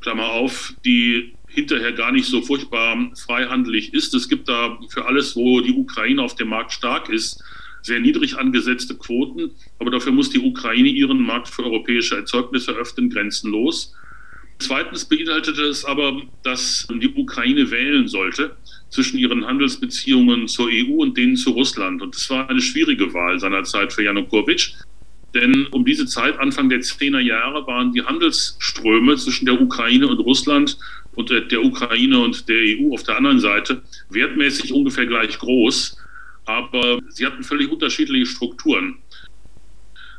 [0.00, 4.14] Klammer auf, die hinterher gar nicht so furchtbar freihandelig ist.
[4.14, 7.42] Es gibt da für alles, wo die Ukraine auf dem Markt stark ist,
[7.88, 13.10] sehr niedrig angesetzte Quoten, aber dafür muss die Ukraine ihren Markt für europäische Erzeugnisse öffnen,
[13.10, 13.94] grenzenlos.
[14.60, 18.56] Zweitens beinhaltete es aber, dass die Ukraine wählen sollte
[18.90, 22.02] zwischen ihren Handelsbeziehungen zur EU und denen zu Russland.
[22.02, 24.74] Und das war eine schwierige Wahl seinerzeit für Janukowitsch.
[25.34, 30.18] Denn um diese Zeit, Anfang der 10er Jahre, waren die Handelsströme zwischen der Ukraine und
[30.20, 30.78] Russland
[31.14, 35.97] und der Ukraine und der EU auf der anderen Seite wertmäßig ungefähr gleich groß
[36.48, 38.96] aber sie hatten völlig unterschiedliche Strukturen.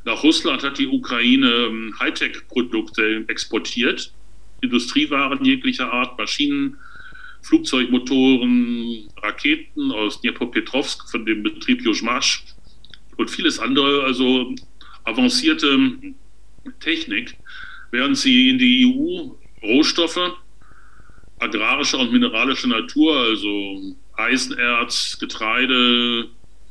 [0.05, 4.13] Nach Russland hat die Ukraine ähm, Hightech-Produkte exportiert,
[4.61, 6.77] Industriewaren jeglicher Art, Maschinen,
[7.41, 12.43] Flugzeugmotoren, Raketen aus Dnipropetrovsk von dem Betrieb Yuzhmash
[13.17, 14.53] und vieles andere, also
[15.05, 15.77] avancierte
[16.79, 17.35] Technik,
[17.91, 19.31] während sie in die EU
[19.63, 20.33] Rohstoffe
[21.39, 26.29] agrarischer und mineralischer Natur, also Eisenerz, Getreide,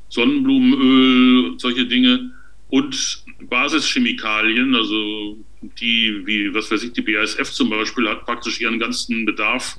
[0.08, 2.32] Sonnenblumenöl, solche Dinge
[2.68, 5.36] und Basischemikalien, also
[5.80, 9.78] die, wie, was weiß ich, die BASF zum Beispiel, hat praktisch ihren ganzen Bedarf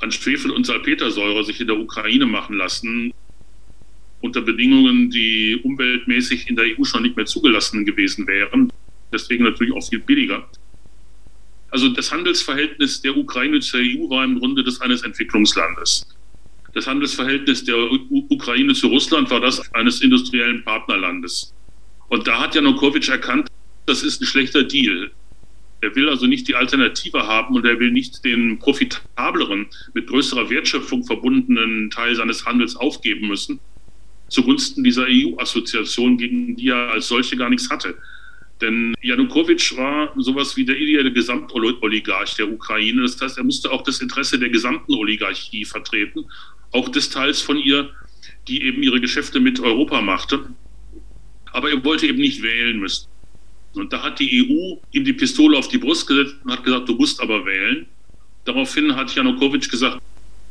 [0.00, 3.12] an Schwefel und Salpetersäure sich in der Ukraine machen lassen,
[4.20, 8.72] unter Bedingungen, die umweltmäßig in der EU schon nicht mehr zugelassen gewesen wären.
[9.12, 10.48] Deswegen natürlich auch viel billiger.
[11.70, 16.06] Also das Handelsverhältnis der Ukraine zur EU war im Grunde das eines Entwicklungslandes.
[16.74, 17.76] Das Handelsverhältnis der
[18.30, 21.52] Ukraine zu Russland war das eines industriellen Partnerlandes.
[22.08, 23.48] Und da hat Janukowitsch erkannt,
[23.86, 25.10] das ist ein schlechter Deal.
[25.82, 30.48] Er will also nicht die Alternative haben und er will nicht den profitableren, mit größerer
[30.48, 33.58] Wertschöpfung verbundenen Teil seines Handels aufgeben müssen,
[34.28, 37.96] zugunsten dieser EU-Assoziation, gegen die er als solche gar nichts hatte.
[38.62, 43.02] Denn Janukowitsch war sowas wie der ideelle Gesamtoligarch der Ukraine.
[43.02, 46.24] Das heißt, er musste auch das Interesse der gesamten Oligarchie vertreten,
[46.70, 47.90] auch des Teils von ihr,
[48.46, 50.46] die eben ihre Geschäfte mit Europa machte.
[51.52, 53.08] Aber er wollte eben nicht wählen müssen.
[53.74, 56.88] Und da hat die EU ihm die Pistole auf die Brust gesetzt und hat gesagt,
[56.88, 57.86] du musst aber wählen.
[58.44, 60.00] Daraufhin hat Janukowitsch gesagt,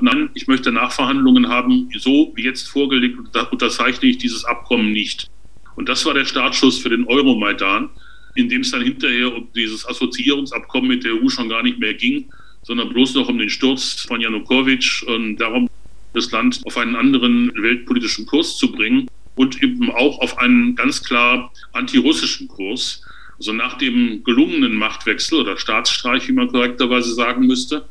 [0.01, 3.17] nein, ich möchte Nachverhandlungen haben, so wie jetzt vorgelegt,
[3.51, 5.29] unterzeichne ich dieses Abkommen nicht.
[5.75, 7.89] Und das war der Startschuss für den Euromaidan,
[8.35, 11.93] in dem es dann hinterher um dieses Assoziierungsabkommen mit der EU schon gar nicht mehr
[11.93, 12.29] ging,
[12.63, 15.69] sondern bloß noch um den Sturz von Janukowitsch und darum,
[16.13, 21.03] das Land auf einen anderen weltpolitischen Kurs zu bringen und eben auch auf einen ganz
[21.03, 23.01] klar antirussischen Kurs.
[23.37, 27.87] Also nach dem gelungenen Machtwechsel oder Staatsstreich, wie man korrekterweise sagen müsste,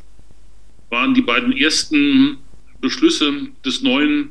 [0.90, 2.38] waren die beiden ersten
[2.80, 4.30] Beschlüsse des neuen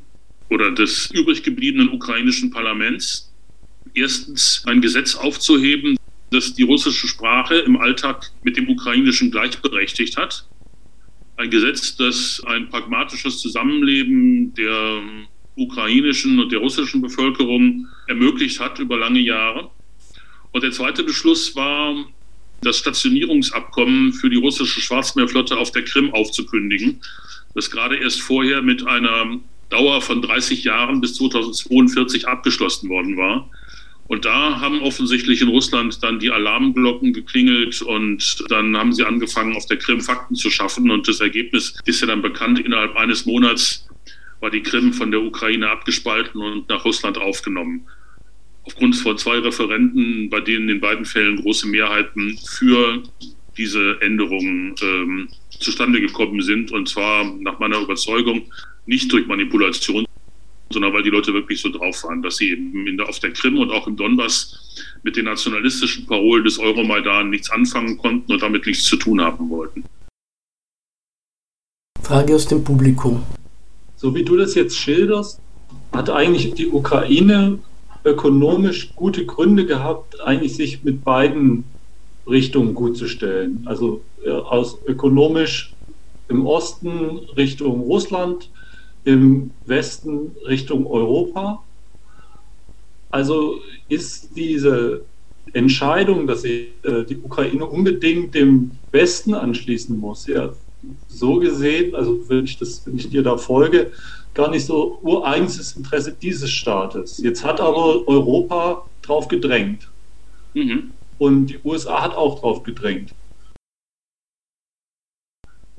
[0.49, 3.29] oder des übrig gebliebenen ukrainischen Parlaments
[3.99, 5.97] erstens ein Gesetz aufzuheben,
[6.31, 10.47] das die russische Sprache im Alltag mit dem ukrainischen gleichberechtigt hat.
[11.38, 15.01] Ein Gesetz, das ein pragmatisches Zusammenleben der
[15.55, 19.69] ukrainischen und der russischen Bevölkerung ermöglicht hat über lange Jahre.
[20.51, 22.05] Und der zweite Beschluss war,
[22.62, 27.01] das Stationierungsabkommen für die russische Schwarzmeerflotte auf der Krim aufzukündigen,
[27.55, 33.49] das gerade erst vorher mit einer Dauer von 30 Jahren bis 2042 abgeschlossen worden war.
[34.10, 39.56] Und da haben offensichtlich in Russland dann die Alarmglocken geklingelt und dann haben sie angefangen,
[39.56, 40.89] auf der Krim Fakten zu schaffen.
[40.89, 42.60] Und das Ergebnis ist ja dann bekannt.
[42.60, 43.88] Innerhalb eines Monats
[44.39, 47.86] war die Krim von der Ukraine abgespalten und nach Russland aufgenommen
[48.63, 53.04] aufgrund von zwei Referenten, bei denen in beiden Fällen große Mehrheiten für
[53.58, 56.72] diese Änderungen ähm, zustande gekommen sind.
[56.72, 58.52] Und zwar nach meiner Überzeugung
[58.86, 60.06] nicht durch Manipulation,
[60.71, 63.58] sondern weil die Leute wirklich so drauf waren, dass sie eben der, auf der Krim
[63.58, 64.58] und auch im Donbass
[65.03, 69.49] mit den nationalistischen Parolen des Euromaidan nichts anfangen konnten und damit nichts zu tun haben
[69.49, 69.84] wollten.
[72.03, 73.23] Frage aus dem Publikum.
[73.95, 75.39] So wie du das jetzt schilderst,
[75.91, 77.60] hat eigentlich die Ukraine
[78.05, 81.65] ökonomisch gute Gründe gehabt, eigentlich sich mit beiden
[82.27, 83.63] Richtungen gut zu stellen.
[83.65, 85.73] Also äh, aus ökonomisch
[86.29, 88.49] im Osten Richtung Russland,
[89.10, 91.63] im Westen Richtung Europa.
[93.10, 95.02] Also ist diese
[95.54, 100.54] Entscheidung, dass sie äh, die Ukraine unbedingt dem Westen anschließen muss, ja
[101.08, 103.91] so gesehen, also wenn ich das, wenn ich dir da folge,
[104.34, 107.17] gar nicht so ureigenstes Interesse dieses Staates.
[107.17, 109.89] Jetzt hat aber Europa drauf gedrängt.
[110.54, 110.91] Mhm.
[111.17, 113.13] Und die USA hat auch drauf gedrängt.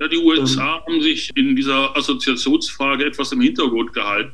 [0.01, 4.33] Ja, die USA ähm, haben sich in dieser Assoziationsfrage etwas im Hintergrund gehalten.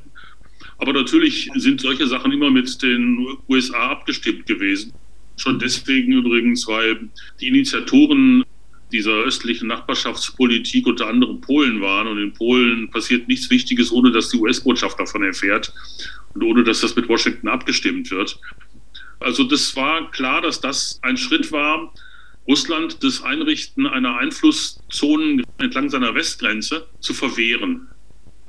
[0.78, 4.92] Aber natürlich sind solche Sachen immer mit den USA abgestimmt gewesen.
[5.36, 7.08] Schon deswegen übrigens, weil
[7.40, 8.44] die Initiatoren
[8.92, 12.06] dieser östlichen Nachbarschaftspolitik unter anderem Polen waren.
[12.06, 15.72] Und in Polen passiert nichts Wichtiges, ohne dass die US-Botschaft davon erfährt
[16.34, 18.38] und ohne dass das mit Washington abgestimmt wird.
[19.18, 21.92] Also das war klar, dass das ein Schritt war,
[22.48, 27.88] Russland das Einrichten einer Einflusszone entlang seiner Westgrenze zu verwehren.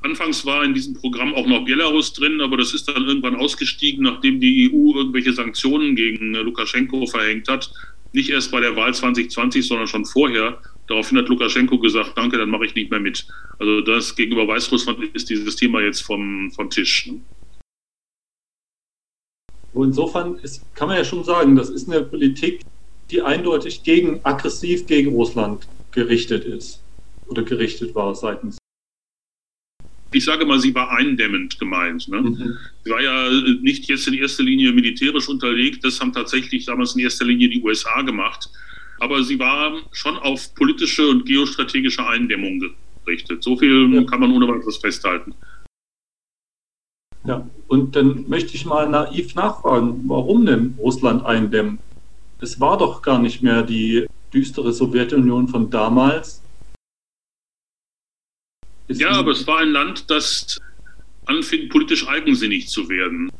[0.02, 4.04] Anfangs war in diesem Programm auch noch Belarus drin, aber das ist dann irgendwann ausgestiegen,
[4.04, 7.72] nachdem die EU irgendwelche Sanktionen gegen Lukaschenko verhängt hat,
[8.12, 10.60] nicht erst bei der Wahl 2020, sondern schon vorher.
[10.86, 13.26] Daraufhin hat Lukaschenko gesagt, danke, dann mache ich nicht mehr mit.
[13.58, 17.08] Also das gegenüber Weißrussland ist dieses Thema jetzt vom, vom Tisch.
[17.08, 17.20] Ne?
[19.74, 22.60] Insofern ist, kann man ja schon sagen, das ist eine Politik,
[23.10, 26.82] die eindeutig gegen, aggressiv gegen Russland gerichtet ist
[27.26, 28.58] oder gerichtet war seitens
[30.12, 32.08] ich sage mal, sie war eindämmend gemeint.
[32.08, 32.20] Ne?
[32.20, 32.58] Mhm.
[32.84, 33.28] Sie war ja
[33.60, 37.62] nicht jetzt in erster Linie militärisch unterlegt, das haben tatsächlich damals in erster Linie die
[37.62, 38.48] USA gemacht.
[39.00, 43.44] Aber sie war schon auf politische und geostrategische Eindämmung gerichtet.
[43.44, 44.02] So viel ja.
[44.04, 45.34] kann man ohne weiteres festhalten.
[47.24, 51.78] Ja, und dann möchte ich mal naiv nachfragen, warum denn Russland eindämmen?
[52.40, 56.42] Es war doch gar nicht mehr die düstere Sowjetunion von damals.
[58.86, 60.60] Ist ja, aber es war ein Land, das
[61.26, 63.30] anfing, politisch eigensinnig zu werden.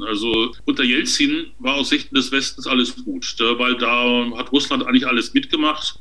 [0.00, 5.06] Also unter Jelzin war aus Sicht des Westens alles gut, weil da hat Russland eigentlich
[5.06, 5.98] alles mitgemacht.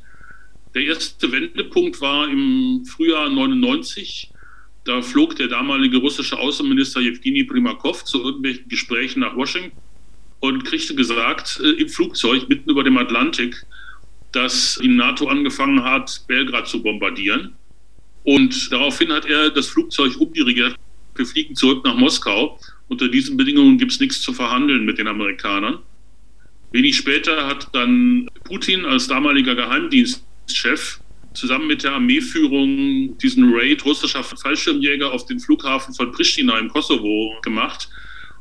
[0.73, 4.31] Der erste Wendepunkt war im Frühjahr 99.
[4.85, 9.77] Da flog der damalige russische Außenminister Jewgeni Primakov zu irgendwelchen Gesprächen nach Washington
[10.39, 13.65] und kriegte gesagt äh, im Flugzeug mitten über dem Atlantik,
[14.31, 17.55] dass die NATO angefangen hat, Belgrad zu bombardieren.
[18.23, 20.75] Und daraufhin hat er das Flugzeug umdirigiert.
[21.15, 22.59] Wir fliegen zurück nach Moskau.
[22.87, 25.79] Unter diesen Bedingungen gibt es nichts zu verhandeln mit den Amerikanern.
[26.71, 30.99] Wenig später hat dann Putin als damaliger Geheimdienstchef
[31.33, 37.35] zusammen mit der Armeeführung diesen Raid russischer Fallschirmjäger auf den Flughafen von Pristina im Kosovo
[37.41, 37.89] gemacht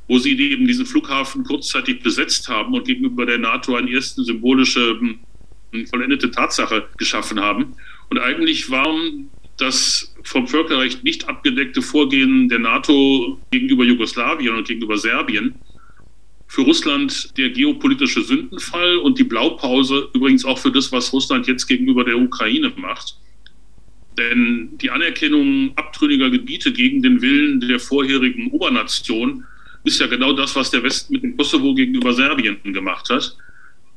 [0.09, 4.99] wo sie eben diesen Flughafen kurzzeitig besetzt haben und gegenüber der NATO eine erste symbolische
[4.99, 7.75] hm, vollendete Tatsache geschaffen haben.
[8.09, 8.89] Und eigentlich war
[9.59, 15.55] das vom Völkerrecht nicht abgedeckte Vorgehen der NATO gegenüber Jugoslawien und gegenüber Serbien
[16.47, 21.67] für Russland der geopolitische Sündenfall und die Blaupause übrigens auch für das, was Russland jetzt
[21.67, 23.19] gegenüber der Ukraine macht.
[24.17, 29.45] Denn die Anerkennung abtrünniger Gebiete gegen den Willen der vorherigen Obernation
[29.89, 33.37] ist ja genau das, was der Westen mit dem Kosovo gegenüber Serbien gemacht hat.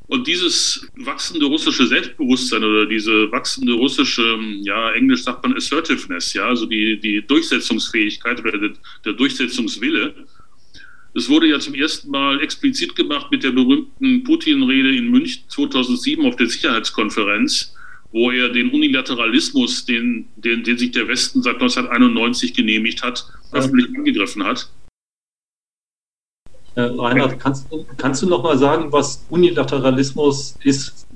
[0.08, 6.48] Und dieses wachsende russische Selbstbewusstsein oder diese wachsende russische, ja, englisch sagt man Assertiveness, ja,
[6.48, 8.74] also die, die Durchsetzungsfähigkeit oder der,
[9.06, 10.14] der Durchsetzungswille,
[11.14, 16.26] es wurde ja zum ersten Mal explizit gemacht mit der berühmten Putin-Rede in München 2007
[16.26, 17.74] auf der Sicherheitskonferenz,
[18.12, 23.88] wo er den Unilateralismus, den, den, den sich der Westen seit 1991 genehmigt hat, öffentlich
[23.96, 24.70] angegriffen hat.
[26.76, 27.67] Äh, Reinhard, kannst,
[27.97, 31.07] kannst du noch mal sagen, was Unilateralismus ist?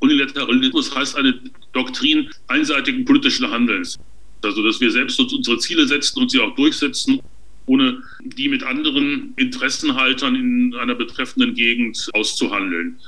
[0.00, 1.40] Unilateralismus heißt eine
[1.72, 3.98] Doktrin einseitigen politischen Handelns.
[4.42, 7.20] Also, dass wir selbst uns unsere Ziele setzen und sie auch durchsetzen,
[7.66, 12.98] ohne die mit anderen Interessenhaltern in einer betreffenden Gegend auszuhandeln.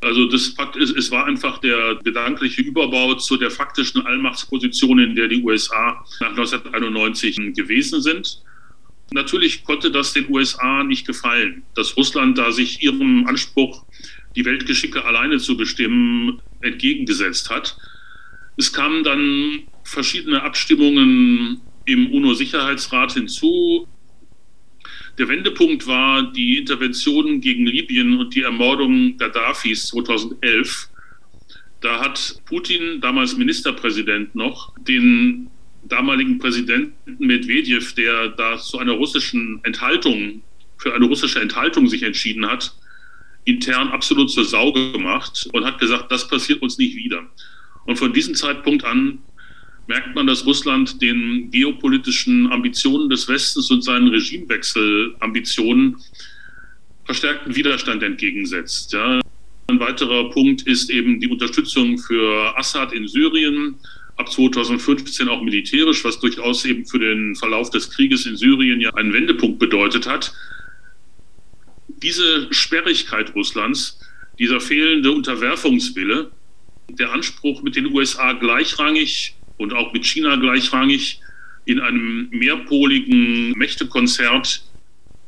[0.00, 5.16] Also das Fakt ist, es war einfach der gedankliche Überbau zu der faktischen Allmachtsposition, in
[5.16, 8.40] der die USA nach 1991 gewesen sind.
[9.12, 13.84] Natürlich konnte das den USA nicht gefallen, dass Russland da sich ihrem Anspruch,
[14.36, 17.78] die Weltgeschicke alleine zu bestimmen, entgegengesetzt hat.
[18.56, 23.88] Es kamen dann verschiedene Abstimmungen im UNO-Sicherheitsrat hinzu.
[25.16, 30.90] Der Wendepunkt war die Intervention gegen Libyen und die Ermordung Gaddafis 2011.
[31.80, 35.50] Da hat Putin, damals Ministerpräsident noch, den
[35.84, 40.42] damaligen Präsidenten Medvedev, der da zu einer russischen Enthaltung,
[40.76, 42.74] für eine russische Enthaltung sich entschieden hat,
[43.44, 47.26] intern absolut zur Sau gemacht und hat gesagt, das passiert uns nicht wieder.
[47.86, 49.18] Und von diesem Zeitpunkt an
[49.86, 55.96] merkt man, dass Russland den geopolitischen Ambitionen des Westens und seinen Regimewechselambitionen
[57.06, 58.92] verstärkten Widerstand entgegensetzt.
[58.92, 59.20] Ja.
[59.68, 63.76] Ein weiterer Punkt ist eben die Unterstützung für Assad in Syrien,
[64.18, 68.92] ab 2015 auch militärisch, was durchaus eben für den Verlauf des Krieges in Syrien ja
[68.94, 70.34] einen Wendepunkt bedeutet hat.
[71.86, 73.98] Diese Sperrigkeit Russlands,
[74.38, 76.32] dieser fehlende Unterwerfungswille,
[76.90, 81.20] der Anspruch, mit den USA gleichrangig und auch mit China gleichrangig
[81.64, 84.64] in einem mehrpoligen Mächtekonzert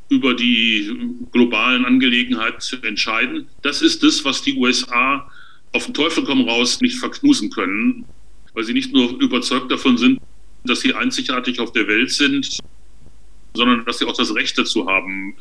[0.09, 0.91] über die
[1.31, 5.31] globalen Angelegenheiten zu entscheiden, das ist das, was die USA
[5.71, 8.05] auf den Teufel komm raus nicht verknusen können
[8.53, 10.19] weil sie nicht nur überzeugt davon sind,
[10.63, 12.59] dass sie einzigartig auf der Welt sind,
[13.53, 15.35] sondern dass sie auch das Recht dazu haben,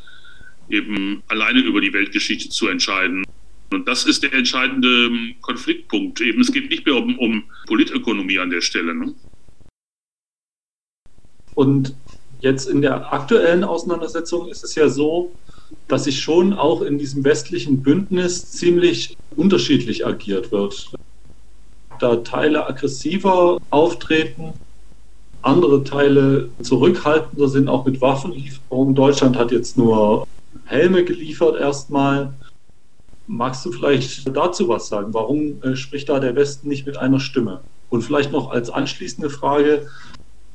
[0.68, 3.24] eben alleine über die Weltgeschichte zu entscheiden.
[3.72, 6.20] Und das ist der entscheidende Konfliktpunkt.
[6.20, 8.94] Eben, es geht nicht mehr um, um Politökonomie an der Stelle.
[8.94, 9.14] Ne?
[11.54, 11.94] Und
[12.40, 15.32] jetzt in der aktuellen Auseinandersetzung ist es ja so,
[15.86, 20.90] dass sich schon auch in diesem westlichen Bündnis ziemlich unterschiedlich agiert wird
[22.00, 24.52] da Teile aggressiver auftreten,
[25.42, 28.94] andere Teile zurückhaltender sind, auch mit Waffenlieferungen.
[28.94, 30.26] Deutschland hat jetzt nur
[30.64, 32.34] Helme geliefert erstmal.
[33.26, 35.14] Magst du vielleicht dazu was sagen?
[35.14, 37.60] Warum äh, spricht da der Westen nicht mit einer Stimme?
[37.88, 39.86] Und vielleicht noch als anschließende Frage,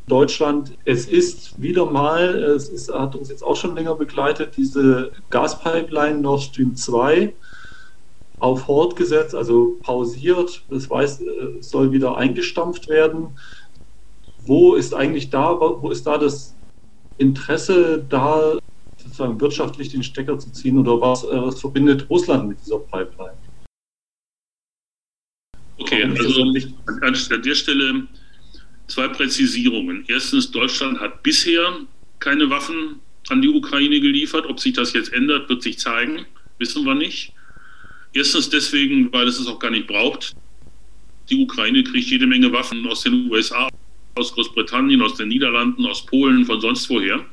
[0.07, 5.11] Deutschland, es ist wieder mal, es ist, hat uns jetzt auch schon länger begleitet, diese
[5.31, 7.33] Gaspipeline Nord Stream 2
[8.39, 10.63] auf Hort gesetzt, also pausiert.
[10.69, 11.25] Das weiß, äh,
[11.61, 13.37] soll wieder eingestampft werden.
[14.45, 16.55] Wo ist eigentlich da, wo ist da das
[17.17, 18.57] Interesse da
[18.97, 23.37] sozusagen wirtschaftlich den Stecker zu ziehen oder was, äh, was verbindet Russland mit dieser Pipeline?
[25.77, 28.07] Okay, also an der Stelle
[28.87, 30.05] zwei Präzisierungen.
[30.07, 31.79] Erstens, Deutschland hat bisher
[32.19, 34.45] keine Waffen an die Ukraine geliefert.
[34.47, 36.25] Ob sich das jetzt ändert, wird sich zeigen.
[36.59, 37.33] Wissen wir nicht.
[38.15, 40.33] Erstens deswegen, weil es es auch gar nicht braucht.
[41.29, 43.67] Die Ukraine kriegt jede Menge Waffen aus den USA,
[44.15, 47.25] aus Großbritannien, aus den Niederlanden, aus Polen, von sonst woher.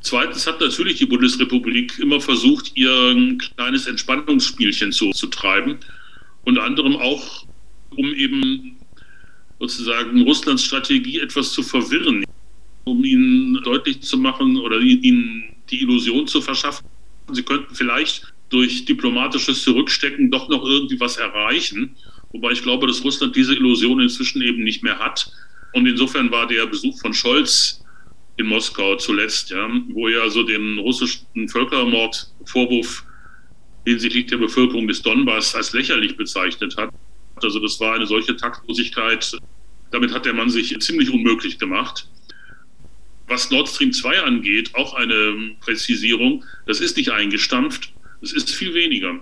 [0.00, 5.78] Zweitens hat natürlich die Bundesrepublik immer versucht, ihr kleines Entspannungsspielchen zu, zu treiben.
[6.44, 7.44] Unter anderem auch,
[7.90, 8.76] um eben
[9.60, 12.24] sozusagen Russlands Strategie etwas zu verwirren,
[12.84, 16.86] um ihnen deutlich zu machen oder ihnen die Illusion zu verschaffen,
[17.30, 21.96] sie könnten vielleicht durch diplomatisches Zurückstecken doch noch irgendwie was erreichen.
[22.32, 25.30] Wobei ich glaube, dass Russland diese Illusion inzwischen eben nicht mehr hat.
[25.72, 27.82] Und insofern war der Besuch von Scholz
[28.36, 33.04] in Moskau zuletzt, ja, wo er also den russischen Völkermordvorwurf
[33.84, 36.90] hinsichtlich der Bevölkerung des Donbass als lächerlich bezeichnet hat.
[37.36, 39.38] Also das war eine solche Taktlosigkeit.
[39.90, 42.08] Damit hat der Mann sich ziemlich unmöglich gemacht.
[43.28, 47.92] Was Nord Stream 2 angeht, auch eine Präzisierung, das ist nicht eingestampft,
[48.22, 49.20] es ist viel weniger.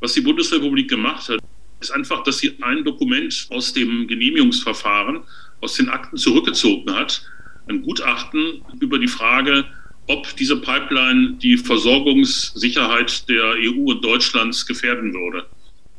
[0.00, 1.40] Was die Bundesrepublik gemacht hat,
[1.80, 5.20] ist einfach, dass sie ein Dokument aus dem Genehmigungsverfahren,
[5.60, 7.22] aus den Akten zurückgezogen hat,
[7.68, 9.64] ein Gutachten über die Frage,
[10.06, 15.46] ob diese Pipeline die Versorgungssicherheit der EU und Deutschlands gefährden würde.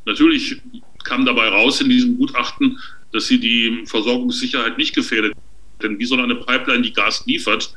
[0.06, 0.58] Natürlich
[1.04, 2.80] kam dabei raus in diesem Gutachten,
[3.12, 5.34] dass sie die Versorgungssicherheit nicht gefährdet.
[5.82, 7.74] Denn wie soll eine Pipeline, die Gas liefert,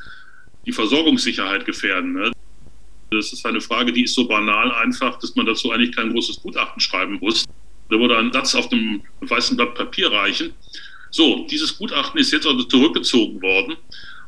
[0.66, 2.14] die Versorgungssicherheit gefährden?
[2.14, 2.32] Ne?
[3.12, 6.40] Das ist eine Frage, die ist so banal einfach, dass man dazu eigentlich kein großes
[6.42, 7.44] Gutachten schreiben muss.
[7.90, 10.54] Da würde ein Satz auf dem weißen Blatt Papier reichen.
[11.10, 13.76] So, dieses Gutachten ist jetzt also zurückgezogen worden.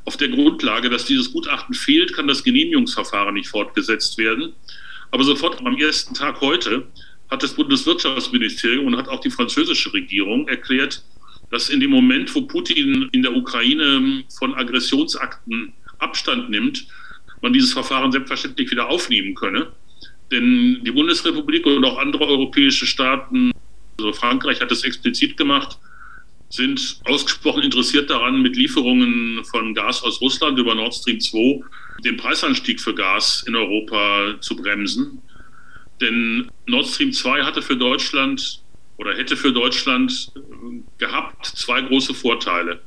[0.05, 4.53] Auf der Grundlage, dass dieses Gutachten fehlt, kann das Genehmigungsverfahren nicht fortgesetzt werden.
[5.11, 6.87] Aber sofort am ersten Tag heute
[7.31, 11.03] hat das Bundeswirtschaftsministerium und hat auch die französische Regierung erklärt,
[11.51, 16.87] dass in dem Moment, wo Putin in der Ukraine von Aggressionsakten Abstand nimmt,
[17.45, 19.69] man dieses Verfahren selbstverständlich wieder aufnehmen könne.
[20.33, 23.53] Denn die Bundesrepublik und auch andere europäische Staaten,
[23.99, 25.79] also Frankreich hat es explizit gemacht,
[26.49, 31.61] sind ausgesprochen interessiert daran, mit Lieferungen von Gas aus Russland über Nord Stream 2
[32.03, 35.21] den Preisanstieg für Gas in Europa zu bremsen.
[36.01, 38.63] Denn Nord Stream 2 hatte für Deutschland
[38.97, 40.33] oder hätte für Deutschland
[40.99, 42.81] gehabt zwei große Vorteile.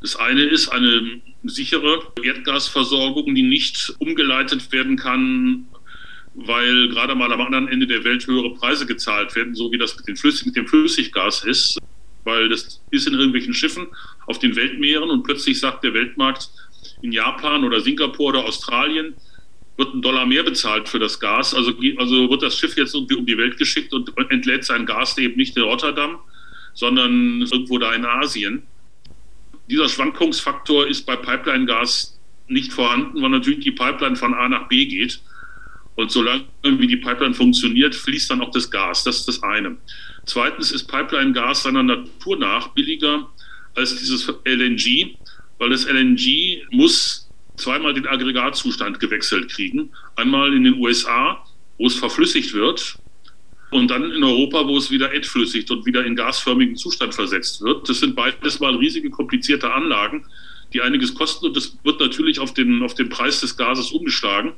[0.00, 5.66] Das eine ist eine sichere Erdgasversorgung, die nicht umgeleitet werden kann,
[6.34, 9.96] weil gerade mal am anderen Ende der Welt höhere Preise gezahlt werden, so wie das
[10.06, 11.78] mit, Flüssig, mit dem Flüssiggas ist
[12.24, 13.86] weil das ist in irgendwelchen Schiffen
[14.26, 16.50] auf den Weltmeeren und plötzlich sagt der Weltmarkt
[17.02, 19.14] in Japan oder Singapur oder Australien,
[19.76, 21.54] wird ein Dollar mehr bezahlt für das Gas.
[21.54, 25.16] Also, also wird das Schiff jetzt irgendwie um die Welt geschickt und entlädt sein Gas
[25.16, 26.18] eben nicht in Rotterdam,
[26.74, 28.62] sondern irgendwo da in Asien.
[29.70, 32.18] Dieser Schwankungsfaktor ist bei Pipeline-Gas
[32.48, 35.20] nicht vorhanden, weil natürlich die Pipeline von A nach B geht.
[35.94, 39.04] Und solange wie die Pipeline funktioniert, fließt dann auch das Gas.
[39.04, 39.76] Das ist das eine.
[40.26, 43.28] Zweitens ist Pipeline-Gas seiner Natur nach billiger
[43.76, 45.16] als dieses LNG,
[45.58, 49.90] weil das LNG muss zweimal den Aggregatzustand gewechselt kriegen.
[50.16, 51.44] Einmal in den USA,
[51.78, 52.98] wo es verflüssigt wird,
[53.70, 57.88] und dann in Europa, wo es wieder entflüssigt und wieder in gasförmigen Zustand versetzt wird.
[57.88, 60.26] Das sind beides mal riesige, komplizierte Anlagen,
[60.72, 64.52] die einiges kosten und das wird natürlich auf den, auf den Preis des Gases umgeschlagen.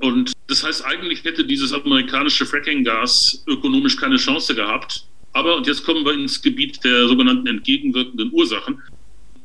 [0.00, 5.04] Und das heißt, eigentlich hätte dieses amerikanische Fracking-Gas ökonomisch keine Chance gehabt.
[5.32, 8.82] Aber, und jetzt kommen wir ins Gebiet der sogenannten entgegenwirkenden Ursachen,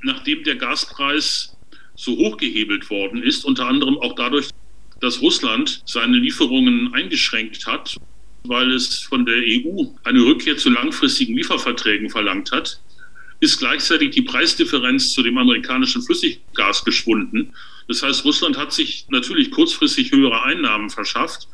[0.02, 1.56] nachdem der Gaspreis
[1.96, 4.50] so hochgehebelt worden ist, unter anderem auch dadurch,
[5.00, 7.98] dass Russland seine Lieferungen eingeschränkt hat,
[8.46, 12.80] weil es von der EU eine Rückkehr zu langfristigen Lieferverträgen verlangt hat,
[13.40, 17.54] ist gleichzeitig die Preisdifferenz zu dem amerikanischen Flüssiggas geschwunden.
[17.88, 21.48] Das heißt, Russland hat sich natürlich kurzfristig höhere Einnahmen verschafft,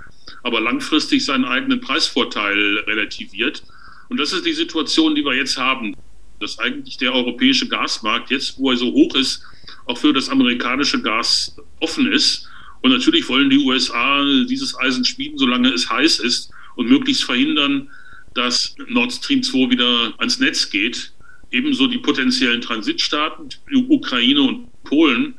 [0.43, 3.63] aber langfristig seinen eigenen Preisvorteil relativiert.
[4.09, 5.95] Und das ist die Situation, die wir jetzt haben,
[6.39, 9.43] dass eigentlich der europäische Gasmarkt jetzt, wo er so hoch ist,
[9.85, 12.47] auch für das amerikanische Gas offen ist.
[12.81, 17.89] Und natürlich wollen die USA dieses Eisen schmieden, solange es heiß ist und möglichst verhindern,
[18.33, 21.13] dass Nord Stream 2 wieder ans Netz geht.
[21.51, 23.49] Ebenso die potenziellen Transitstaaten,
[23.89, 25.33] Ukraine und Polen,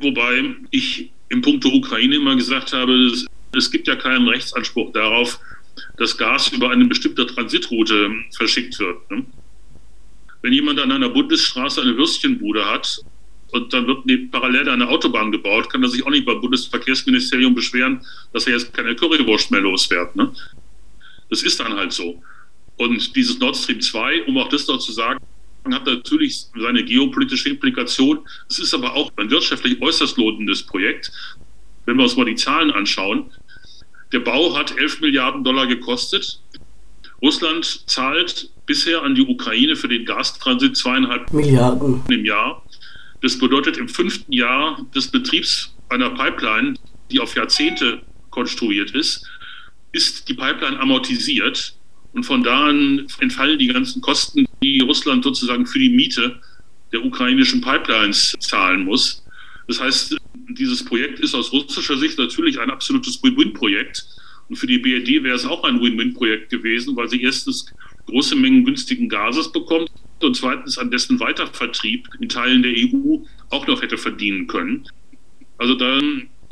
[0.00, 3.26] Wobei ich im Punkto Ukraine immer gesagt habe, es,
[3.56, 5.40] es gibt ja keinen Rechtsanspruch darauf,
[5.96, 9.10] dass Gas über eine bestimmte Transitroute verschickt wird.
[9.10, 9.26] Ne?
[10.42, 13.00] Wenn jemand an einer Bundesstraße eine Würstchenbude hat
[13.50, 18.04] und dann wird parallel eine Autobahn gebaut, kann er sich auch nicht beim Bundesverkehrsministerium beschweren,
[18.32, 20.14] dass er jetzt keine Currywurst mehr losfährt.
[20.16, 20.32] Ne?
[21.30, 22.22] Das ist dann halt so.
[22.76, 25.18] Und dieses Nord Stream 2, um auch das noch zu sagen,
[25.70, 28.20] hat natürlich seine geopolitische Implikation.
[28.48, 31.10] Es ist aber auch ein wirtschaftlich äußerst lohnendes Projekt.
[31.84, 33.30] Wenn wir uns mal die Zahlen anschauen,
[34.12, 36.40] der Bau hat 11 Milliarden Dollar gekostet.
[37.20, 42.62] Russland zahlt bisher an die Ukraine für den Gastransit zweieinhalb Milliarden im Jahr.
[43.20, 46.74] Das bedeutet, im fünften Jahr des Betriebs einer Pipeline,
[47.10, 49.26] die auf Jahrzehnte konstruiert ist,
[49.92, 51.74] ist die Pipeline amortisiert.
[52.12, 56.40] Und von da an entfallen die ganzen Kosten, die Russland sozusagen für die Miete
[56.92, 59.24] der ukrainischen Pipelines zahlen muss.
[59.66, 60.16] Das heißt,
[60.50, 64.06] dieses Projekt ist aus russischer Sicht natürlich ein absolutes Win-Win-Projekt.
[64.48, 67.66] Und für die BRD wäre es auch ein Win-Win-Projekt gewesen, weil sie erstens
[68.06, 69.90] große Mengen günstigen Gases bekommt
[70.24, 73.18] und zweitens an dessen Weitervertrieb in Teilen der EU
[73.50, 74.86] auch noch hätte verdienen können.
[75.58, 76.00] Also da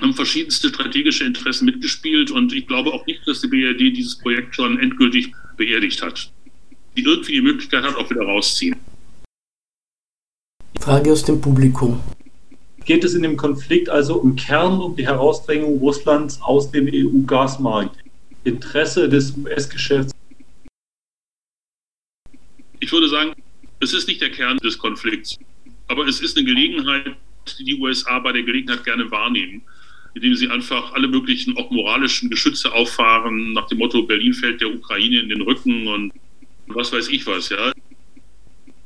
[0.00, 4.54] haben verschiedenste strategische Interessen mitgespielt und ich glaube auch nicht, dass die BRD dieses Projekt
[4.54, 6.30] schon endgültig beerdigt hat.
[6.96, 8.76] Die irgendwie die Möglichkeit hat, auch wieder rausziehen.
[10.80, 12.00] Frage aus dem Publikum.
[12.84, 17.96] Geht es in dem Konflikt also im Kern um die Herausdrängung Russlands aus dem EU-Gasmarkt?
[18.44, 20.12] Interesse des US-Geschäfts?
[22.78, 23.32] Ich würde sagen,
[23.80, 25.38] es ist nicht der Kern des Konflikts,
[25.88, 27.16] aber es ist eine Gelegenheit,
[27.58, 29.62] die die USA bei der Gelegenheit gerne wahrnehmen,
[30.14, 34.74] indem sie einfach alle möglichen auch moralischen Geschütze auffahren, nach dem Motto, Berlin fällt der
[34.74, 36.12] Ukraine in den Rücken und
[36.66, 37.72] was weiß ich was, ja.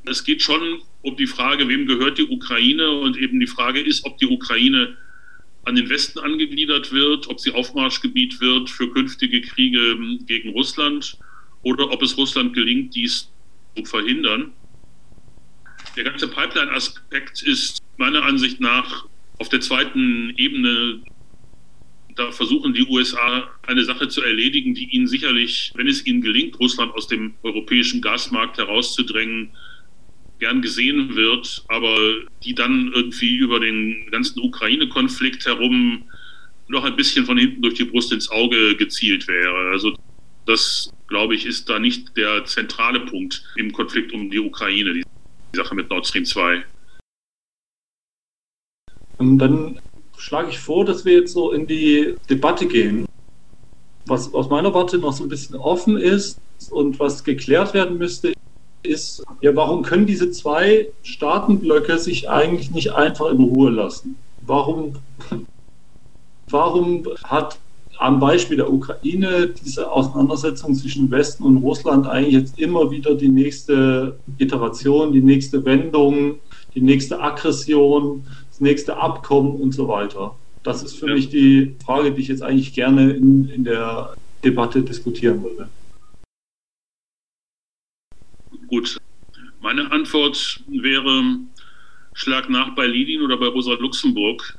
[0.05, 4.05] Es geht schon um die Frage, wem gehört die Ukraine und eben die Frage ist,
[4.05, 4.97] ob die Ukraine
[5.65, 11.19] an den Westen angegliedert wird, ob sie Aufmarschgebiet wird für künftige Kriege gegen Russland
[11.63, 13.31] oder ob es Russland gelingt, dies
[13.77, 14.53] zu verhindern.
[16.01, 19.05] Der ganze Pipeline-Aspekt ist meiner Ansicht nach
[19.39, 21.03] auf der zweiten Ebene.
[22.17, 26.59] Da versuchen die USA eine Sache zu erledigen, die ihnen sicherlich, wenn es ihnen gelingt,
[26.59, 29.51] Russland aus dem europäischen Gasmarkt herauszudrängen,
[30.39, 31.95] gern gesehen wird, aber
[32.45, 36.05] die dann irgendwie über den ganzen Ukraine-Konflikt herum
[36.69, 39.69] noch ein bisschen von hinten durch die Brust ins Auge gezielt wäre.
[39.71, 39.95] Also
[40.47, 45.03] das, glaube ich, ist da nicht der zentrale Punkt im Konflikt um die Ukraine,
[45.53, 46.65] die Sache mit Nord Stream 2.
[49.19, 49.81] Und dann
[50.17, 53.07] schlage ich vor, dass wir jetzt so in die Debatte gehen.
[54.07, 56.41] Was aus meiner Warte noch so ein bisschen offen ist
[56.71, 58.33] und was geklärt werden müsste,
[58.83, 64.17] ist, ja, warum können diese zwei Staatenblöcke sich eigentlich nicht einfach in Ruhe lassen?
[64.41, 64.97] Warum,
[66.49, 67.59] warum hat
[68.01, 73.29] am Beispiel der Ukraine diese Auseinandersetzung zwischen Westen und Russland eigentlich jetzt immer wieder die
[73.29, 76.41] nächste Iteration, die nächste Wendung,
[76.75, 80.35] die nächste Aggression, das nächste Abkommen und so weiter.
[80.63, 81.15] Das ist für ja.
[81.15, 85.69] mich die Frage, die ich jetzt eigentlich gerne in, in der Debatte diskutieren würde.
[88.67, 88.97] Gut,
[89.61, 91.37] meine Antwort wäre,
[92.15, 94.59] schlag nach bei Lenin oder bei Rosa Luxemburg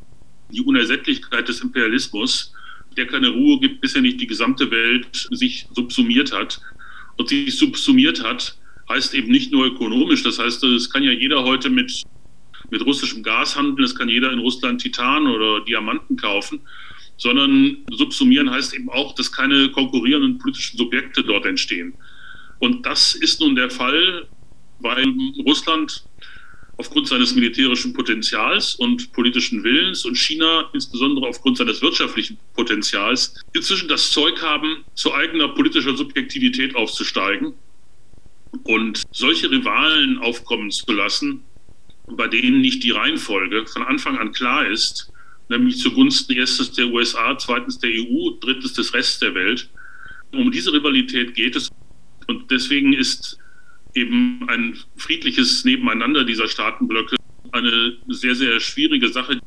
[0.52, 2.54] die Unersättlichkeit des Imperialismus
[2.98, 6.62] der keine Ruhe gibt, bis er nicht die gesamte Welt sich subsumiert hat.
[7.18, 8.58] Und sich subsumiert hat,
[8.90, 10.24] heißt eben nicht nur ökonomisch.
[10.24, 12.04] Das heißt, es kann ja jeder heute mit,
[12.70, 16.62] mit russischem Gas handeln, es kann jeder in Russland Titan oder Diamanten kaufen,
[17.18, 21.94] sondern subsumieren heißt eben auch, dass keine konkurrierenden politischen Subjekte dort entstehen.
[22.60, 24.28] Und das ist nun der Fall,
[24.80, 25.06] weil
[25.46, 26.04] Russland
[26.82, 33.88] aufgrund seines militärischen Potenzials und politischen Willens und China insbesondere aufgrund seines wirtschaftlichen Potenzials inzwischen
[33.88, 37.54] das Zeug haben, zu eigener politischer Subjektivität aufzusteigen
[38.64, 41.44] und solche Rivalen aufkommen zu lassen,
[42.08, 45.12] bei denen nicht die Reihenfolge von Anfang an klar ist,
[45.50, 49.70] nämlich zugunsten erstens der USA, zweitens der EU, drittens des Restes der Welt.
[50.34, 51.70] Um diese Rivalität geht es
[52.26, 53.38] und deswegen ist
[53.94, 57.16] eben ein friedliches Nebeneinander dieser Staatenblöcke
[57.52, 59.40] eine sehr, sehr schwierige Sache,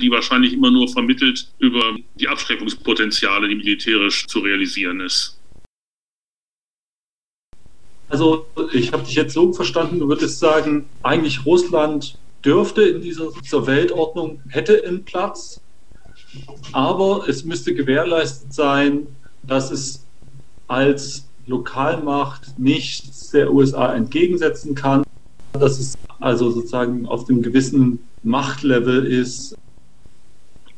[0.00, 5.38] die wahrscheinlich immer nur vermittelt über die Abschreckungspotenziale, die militärisch zu realisieren ist.
[8.08, 13.30] Also ich habe dich jetzt so verstanden, du würdest sagen, eigentlich Russland dürfte in dieser,
[13.44, 15.60] dieser Weltordnung, hätte einen Platz,
[16.72, 19.06] aber es müsste gewährleistet sein,
[19.44, 20.04] dass es
[20.66, 25.02] als Lokalmacht nichts der USA entgegensetzen kann,
[25.52, 29.56] dass es also sozusagen auf dem gewissen Machtlevel ist,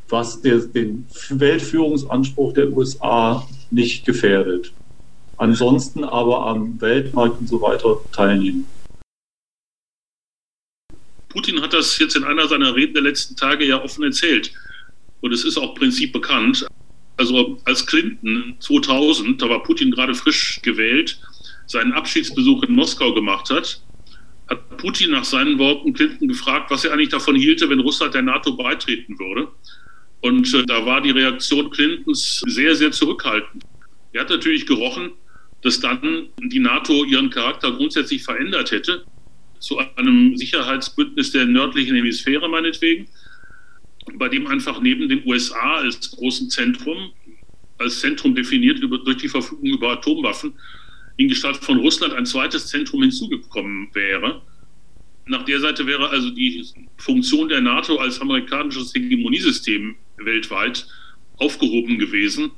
[0.08, 4.72] was der, den Weltführungsanspruch der USA nicht gefährdet.
[5.36, 8.66] Ansonsten aber am Weltmarkt und so weiter teilnehmen.
[11.28, 14.52] Putin hat das jetzt in einer seiner Reden der letzten Tage ja offen erzählt.
[15.20, 16.66] Und es ist auch Prinzip bekannt.
[17.16, 21.20] Also als Clinton 2000, da war Putin gerade frisch gewählt,
[21.66, 23.82] seinen Abschiedsbesuch in Moskau gemacht hat,
[24.48, 28.22] hat Putin nach seinen Worten Clinton gefragt, was er eigentlich davon hielte, wenn Russland der
[28.22, 29.48] NATO beitreten würde.
[30.20, 33.64] Und äh, da war die Reaktion Clintons sehr, sehr zurückhaltend.
[34.12, 35.12] Er hat natürlich gerochen,
[35.62, 39.04] dass dann die NATO ihren Charakter grundsätzlich verändert hätte
[39.58, 43.08] zu einem Sicherheitsbündnis der nördlichen Hemisphäre meinetwegen,
[44.14, 47.12] bei dem einfach neben den USA als großen Zentrum,
[47.78, 50.54] als Zentrum definiert über, durch die Verfügung über Atomwaffen,
[51.16, 54.42] in Gestalt von Russland ein zweites Zentrum hinzugekommen wäre.
[55.26, 56.64] Nach der Seite wäre also die
[56.96, 60.86] Funktion der NATO als amerikanisches Hegemoniesystem weltweit
[61.36, 62.50] aufgehoben gewesen,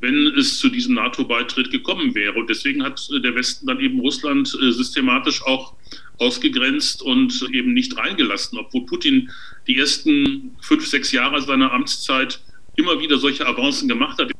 [0.00, 2.34] wenn es zu diesem NATO-Beitritt gekommen wäre.
[2.34, 5.74] Und deswegen hat der Westen dann eben Russland äh, systematisch auch
[6.18, 9.30] ausgegrenzt und eben nicht reingelassen, obwohl Putin
[9.66, 12.40] die ersten fünf, sechs Jahre seiner Amtszeit
[12.76, 14.30] immer wieder solche Avancen gemacht hat.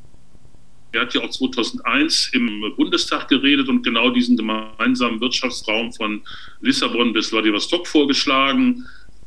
[0.93, 6.23] Er hat ja auch 2001 im Bundestag geredet und genau diesen gemeinsamen Wirtschaftsraum von
[6.61, 8.87] Lissabon bis Vladivostok vorgeschlagen.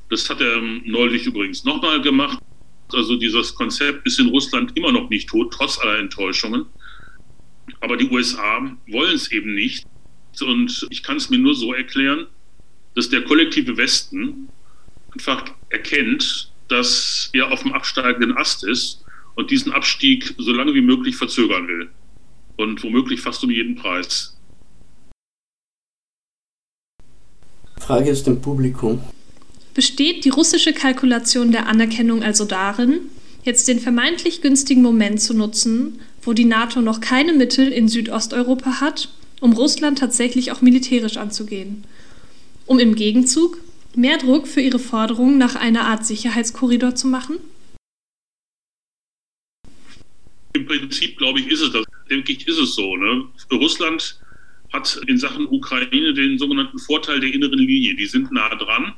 [0.09, 2.39] Das hat er neulich übrigens nochmal gemacht.
[2.93, 6.65] Also dieses Konzept ist in Russland immer noch nicht tot, trotz aller Enttäuschungen.
[7.81, 9.85] Aber die USA wollen es eben nicht.
[10.41, 12.27] Und ich kann es mir nur so erklären,
[12.97, 14.49] dass der kollektive Westen
[15.11, 19.03] einfach erkennt, dass er auf dem absteigenden Ast ist
[19.35, 21.89] und diesen Abstieg so lange wie möglich verzögern will.
[22.55, 24.35] Und womöglich fast um jeden Preis.
[27.79, 28.99] Frage aus dem Publikum.
[29.75, 33.01] Besteht die russische Kalkulation der Anerkennung also darin,
[33.43, 38.81] jetzt den vermeintlich günstigen Moment zu nutzen, wo die NATO noch keine Mittel in Südosteuropa
[38.81, 41.83] hat, um Russland tatsächlich auch militärisch anzugehen,
[42.67, 43.57] um im Gegenzug
[43.95, 47.37] mehr Druck für ihre Forderungen nach einer Art Sicherheitskorridor zu machen?
[50.53, 51.85] Im Prinzip, glaube ich, ist es das.
[52.09, 52.95] Denke ich, ist es so.
[52.95, 53.25] Ne?
[53.51, 54.19] Russland
[54.71, 57.95] hat in Sachen Ukraine den sogenannten Vorteil der inneren Linie.
[57.95, 58.93] Die sind nah dran.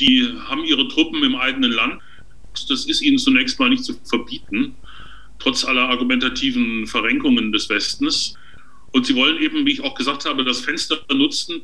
[0.00, 2.00] Die haben ihre Truppen im eigenen Land.
[2.68, 4.74] Das ist ihnen zunächst mal nicht zu verbieten,
[5.38, 8.34] trotz aller argumentativen Verrenkungen des Westens.
[8.92, 11.62] Und sie wollen eben, wie ich auch gesagt habe, das Fenster nutzen,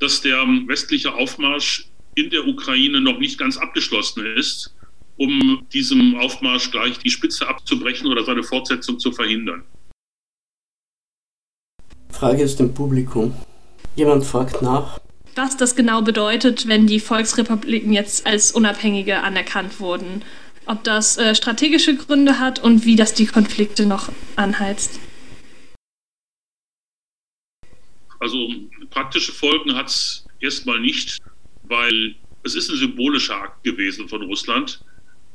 [0.00, 4.74] dass der westliche Aufmarsch in der Ukraine noch nicht ganz abgeschlossen ist
[5.20, 9.62] um diesem Aufmarsch gleich die Spitze abzubrechen oder seine Fortsetzung zu verhindern.
[12.08, 13.34] Frage aus dem Publikum.
[13.96, 14.98] Jemand fragt nach.
[15.36, 20.22] Was das genau bedeutet, wenn die Volksrepubliken jetzt als Unabhängige anerkannt wurden.
[20.64, 24.98] Ob das äh, strategische Gründe hat und wie das die Konflikte noch anheizt.
[28.20, 28.50] Also
[28.90, 31.18] praktische Folgen hat es erstmal nicht,
[31.64, 32.14] weil
[32.44, 34.80] es ist ein symbolischer Akt gewesen von Russland.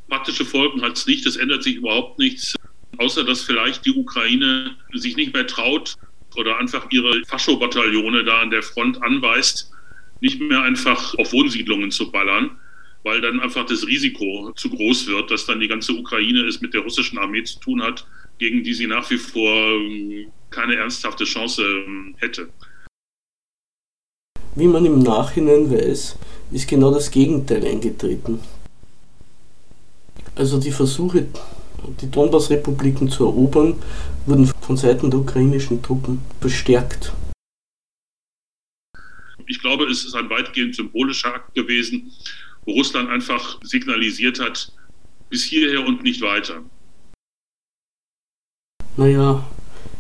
[0.08, 2.56] Praktische Folgen hat es nicht, es ändert sich überhaupt nichts,
[2.98, 5.96] außer dass vielleicht die Ukraine sich nicht mehr traut
[6.36, 9.72] oder einfach ihre Fascho-Bataillone da an der Front anweist,
[10.22, 12.58] nicht mehr einfach auf Wohnsiedlungen zu ballern,
[13.04, 16.74] weil dann einfach das Risiko zu groß wird, dass dann die ganze Ukraine es mit
[16.74, 18.06] der russischen Armee zu tun hat,
[18.38, 22.50] gegen die sie nach wie vor ähm, keine ernsthafte Chance ähm, hätte.
[24.56, 26.18] Wie man im Nachhinein weiß,
[26.51, 28.39] ist genau das Gegenteil eingetreten.
[30.34, 31.28] Also die Versuche,
[32.01, 33.76] die Donbass-Republiken zu erobern,
[34.26, 37.14] wurden von Seiten der ukrainischen Truppen verstärkt.
[39.47, 42.12] Ich glaube, es ist ein weitgehend symbolischer Akt gewesen,
[42.66, 44.72] wo Russland einfach signalisiert hat,
[45.30, 46.64] bis hierher und nicht weiter.
[48.97, 49.45] Naja,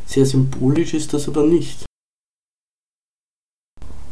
[0.05, 1.85] sehr symbolisch ist das aber nicht.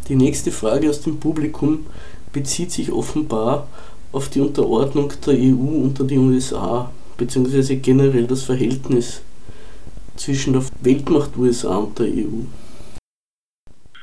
[0.09, 1.85] Die nächste Frage aus dem Publikum
[2.33, 3.69] bezieht sich offenbar
[4.11, 9.21] auf die Unterordnung der EU unter die USA, beziehungsweise generell das Verhältnis
[10.17, 12.43] zwischen der Weltmacht USA und der EU.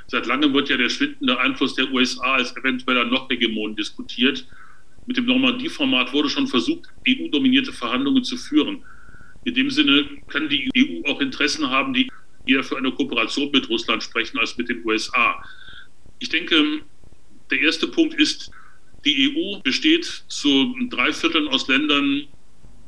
[0.07, 4.46] Seit langem wird ja der schwindende Einfluss der USA als eventueller Noch-Hegemon diskutiert.
[5.07, 8.82] Mit dem Normandie-Format wurde schon versucht, EU-dominierte Verhandlungen zu führen.
[9.44, 12.11] In dem Sinne kann die EU auch Interessen haben, die
[12.46, 15.42] eher für eine Kooperation mit Russland sprechen als mit den USA.
[16.21, 16.83] Ich denke,
[17.51, 18.51] der erste Punkt ist,
[19.07, 22.27] die EU besteht zu drei Vierteln aus Ländern,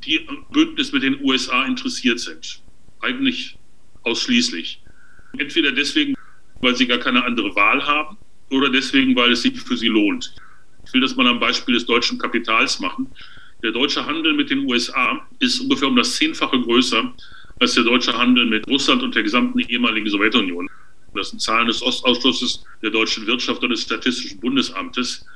[0.05, 2.63] die am Bündnis mit den USA interessiert sind.
[3.01, 3.57] Eigentlich
[4.03, 4.83] ausschließlich.
[5.39, 6.15] Entweder deswegen,
[6.61, 8.19] weil sie gar keine andere Wahl haben
[8.51, 10.35] oder deswegen, weil es sich für sie lohnt.
[10.85, 13.11] Ich will das mal am Beispiel des deutschen Kapitals machen.
[13.63, 17.15] Der deutsche Handel mit den USA ist ungefähr um das Zehnfache größer
[17.61, 20.69] als der deutsche Handel mit Russland und der gesamten ehemaligen Sowjetunion.
[21.15, 25.27] Das sind Zahlen des Ostausschusses der deutschen Wirtschaft und des Statistischen Bundesamtes.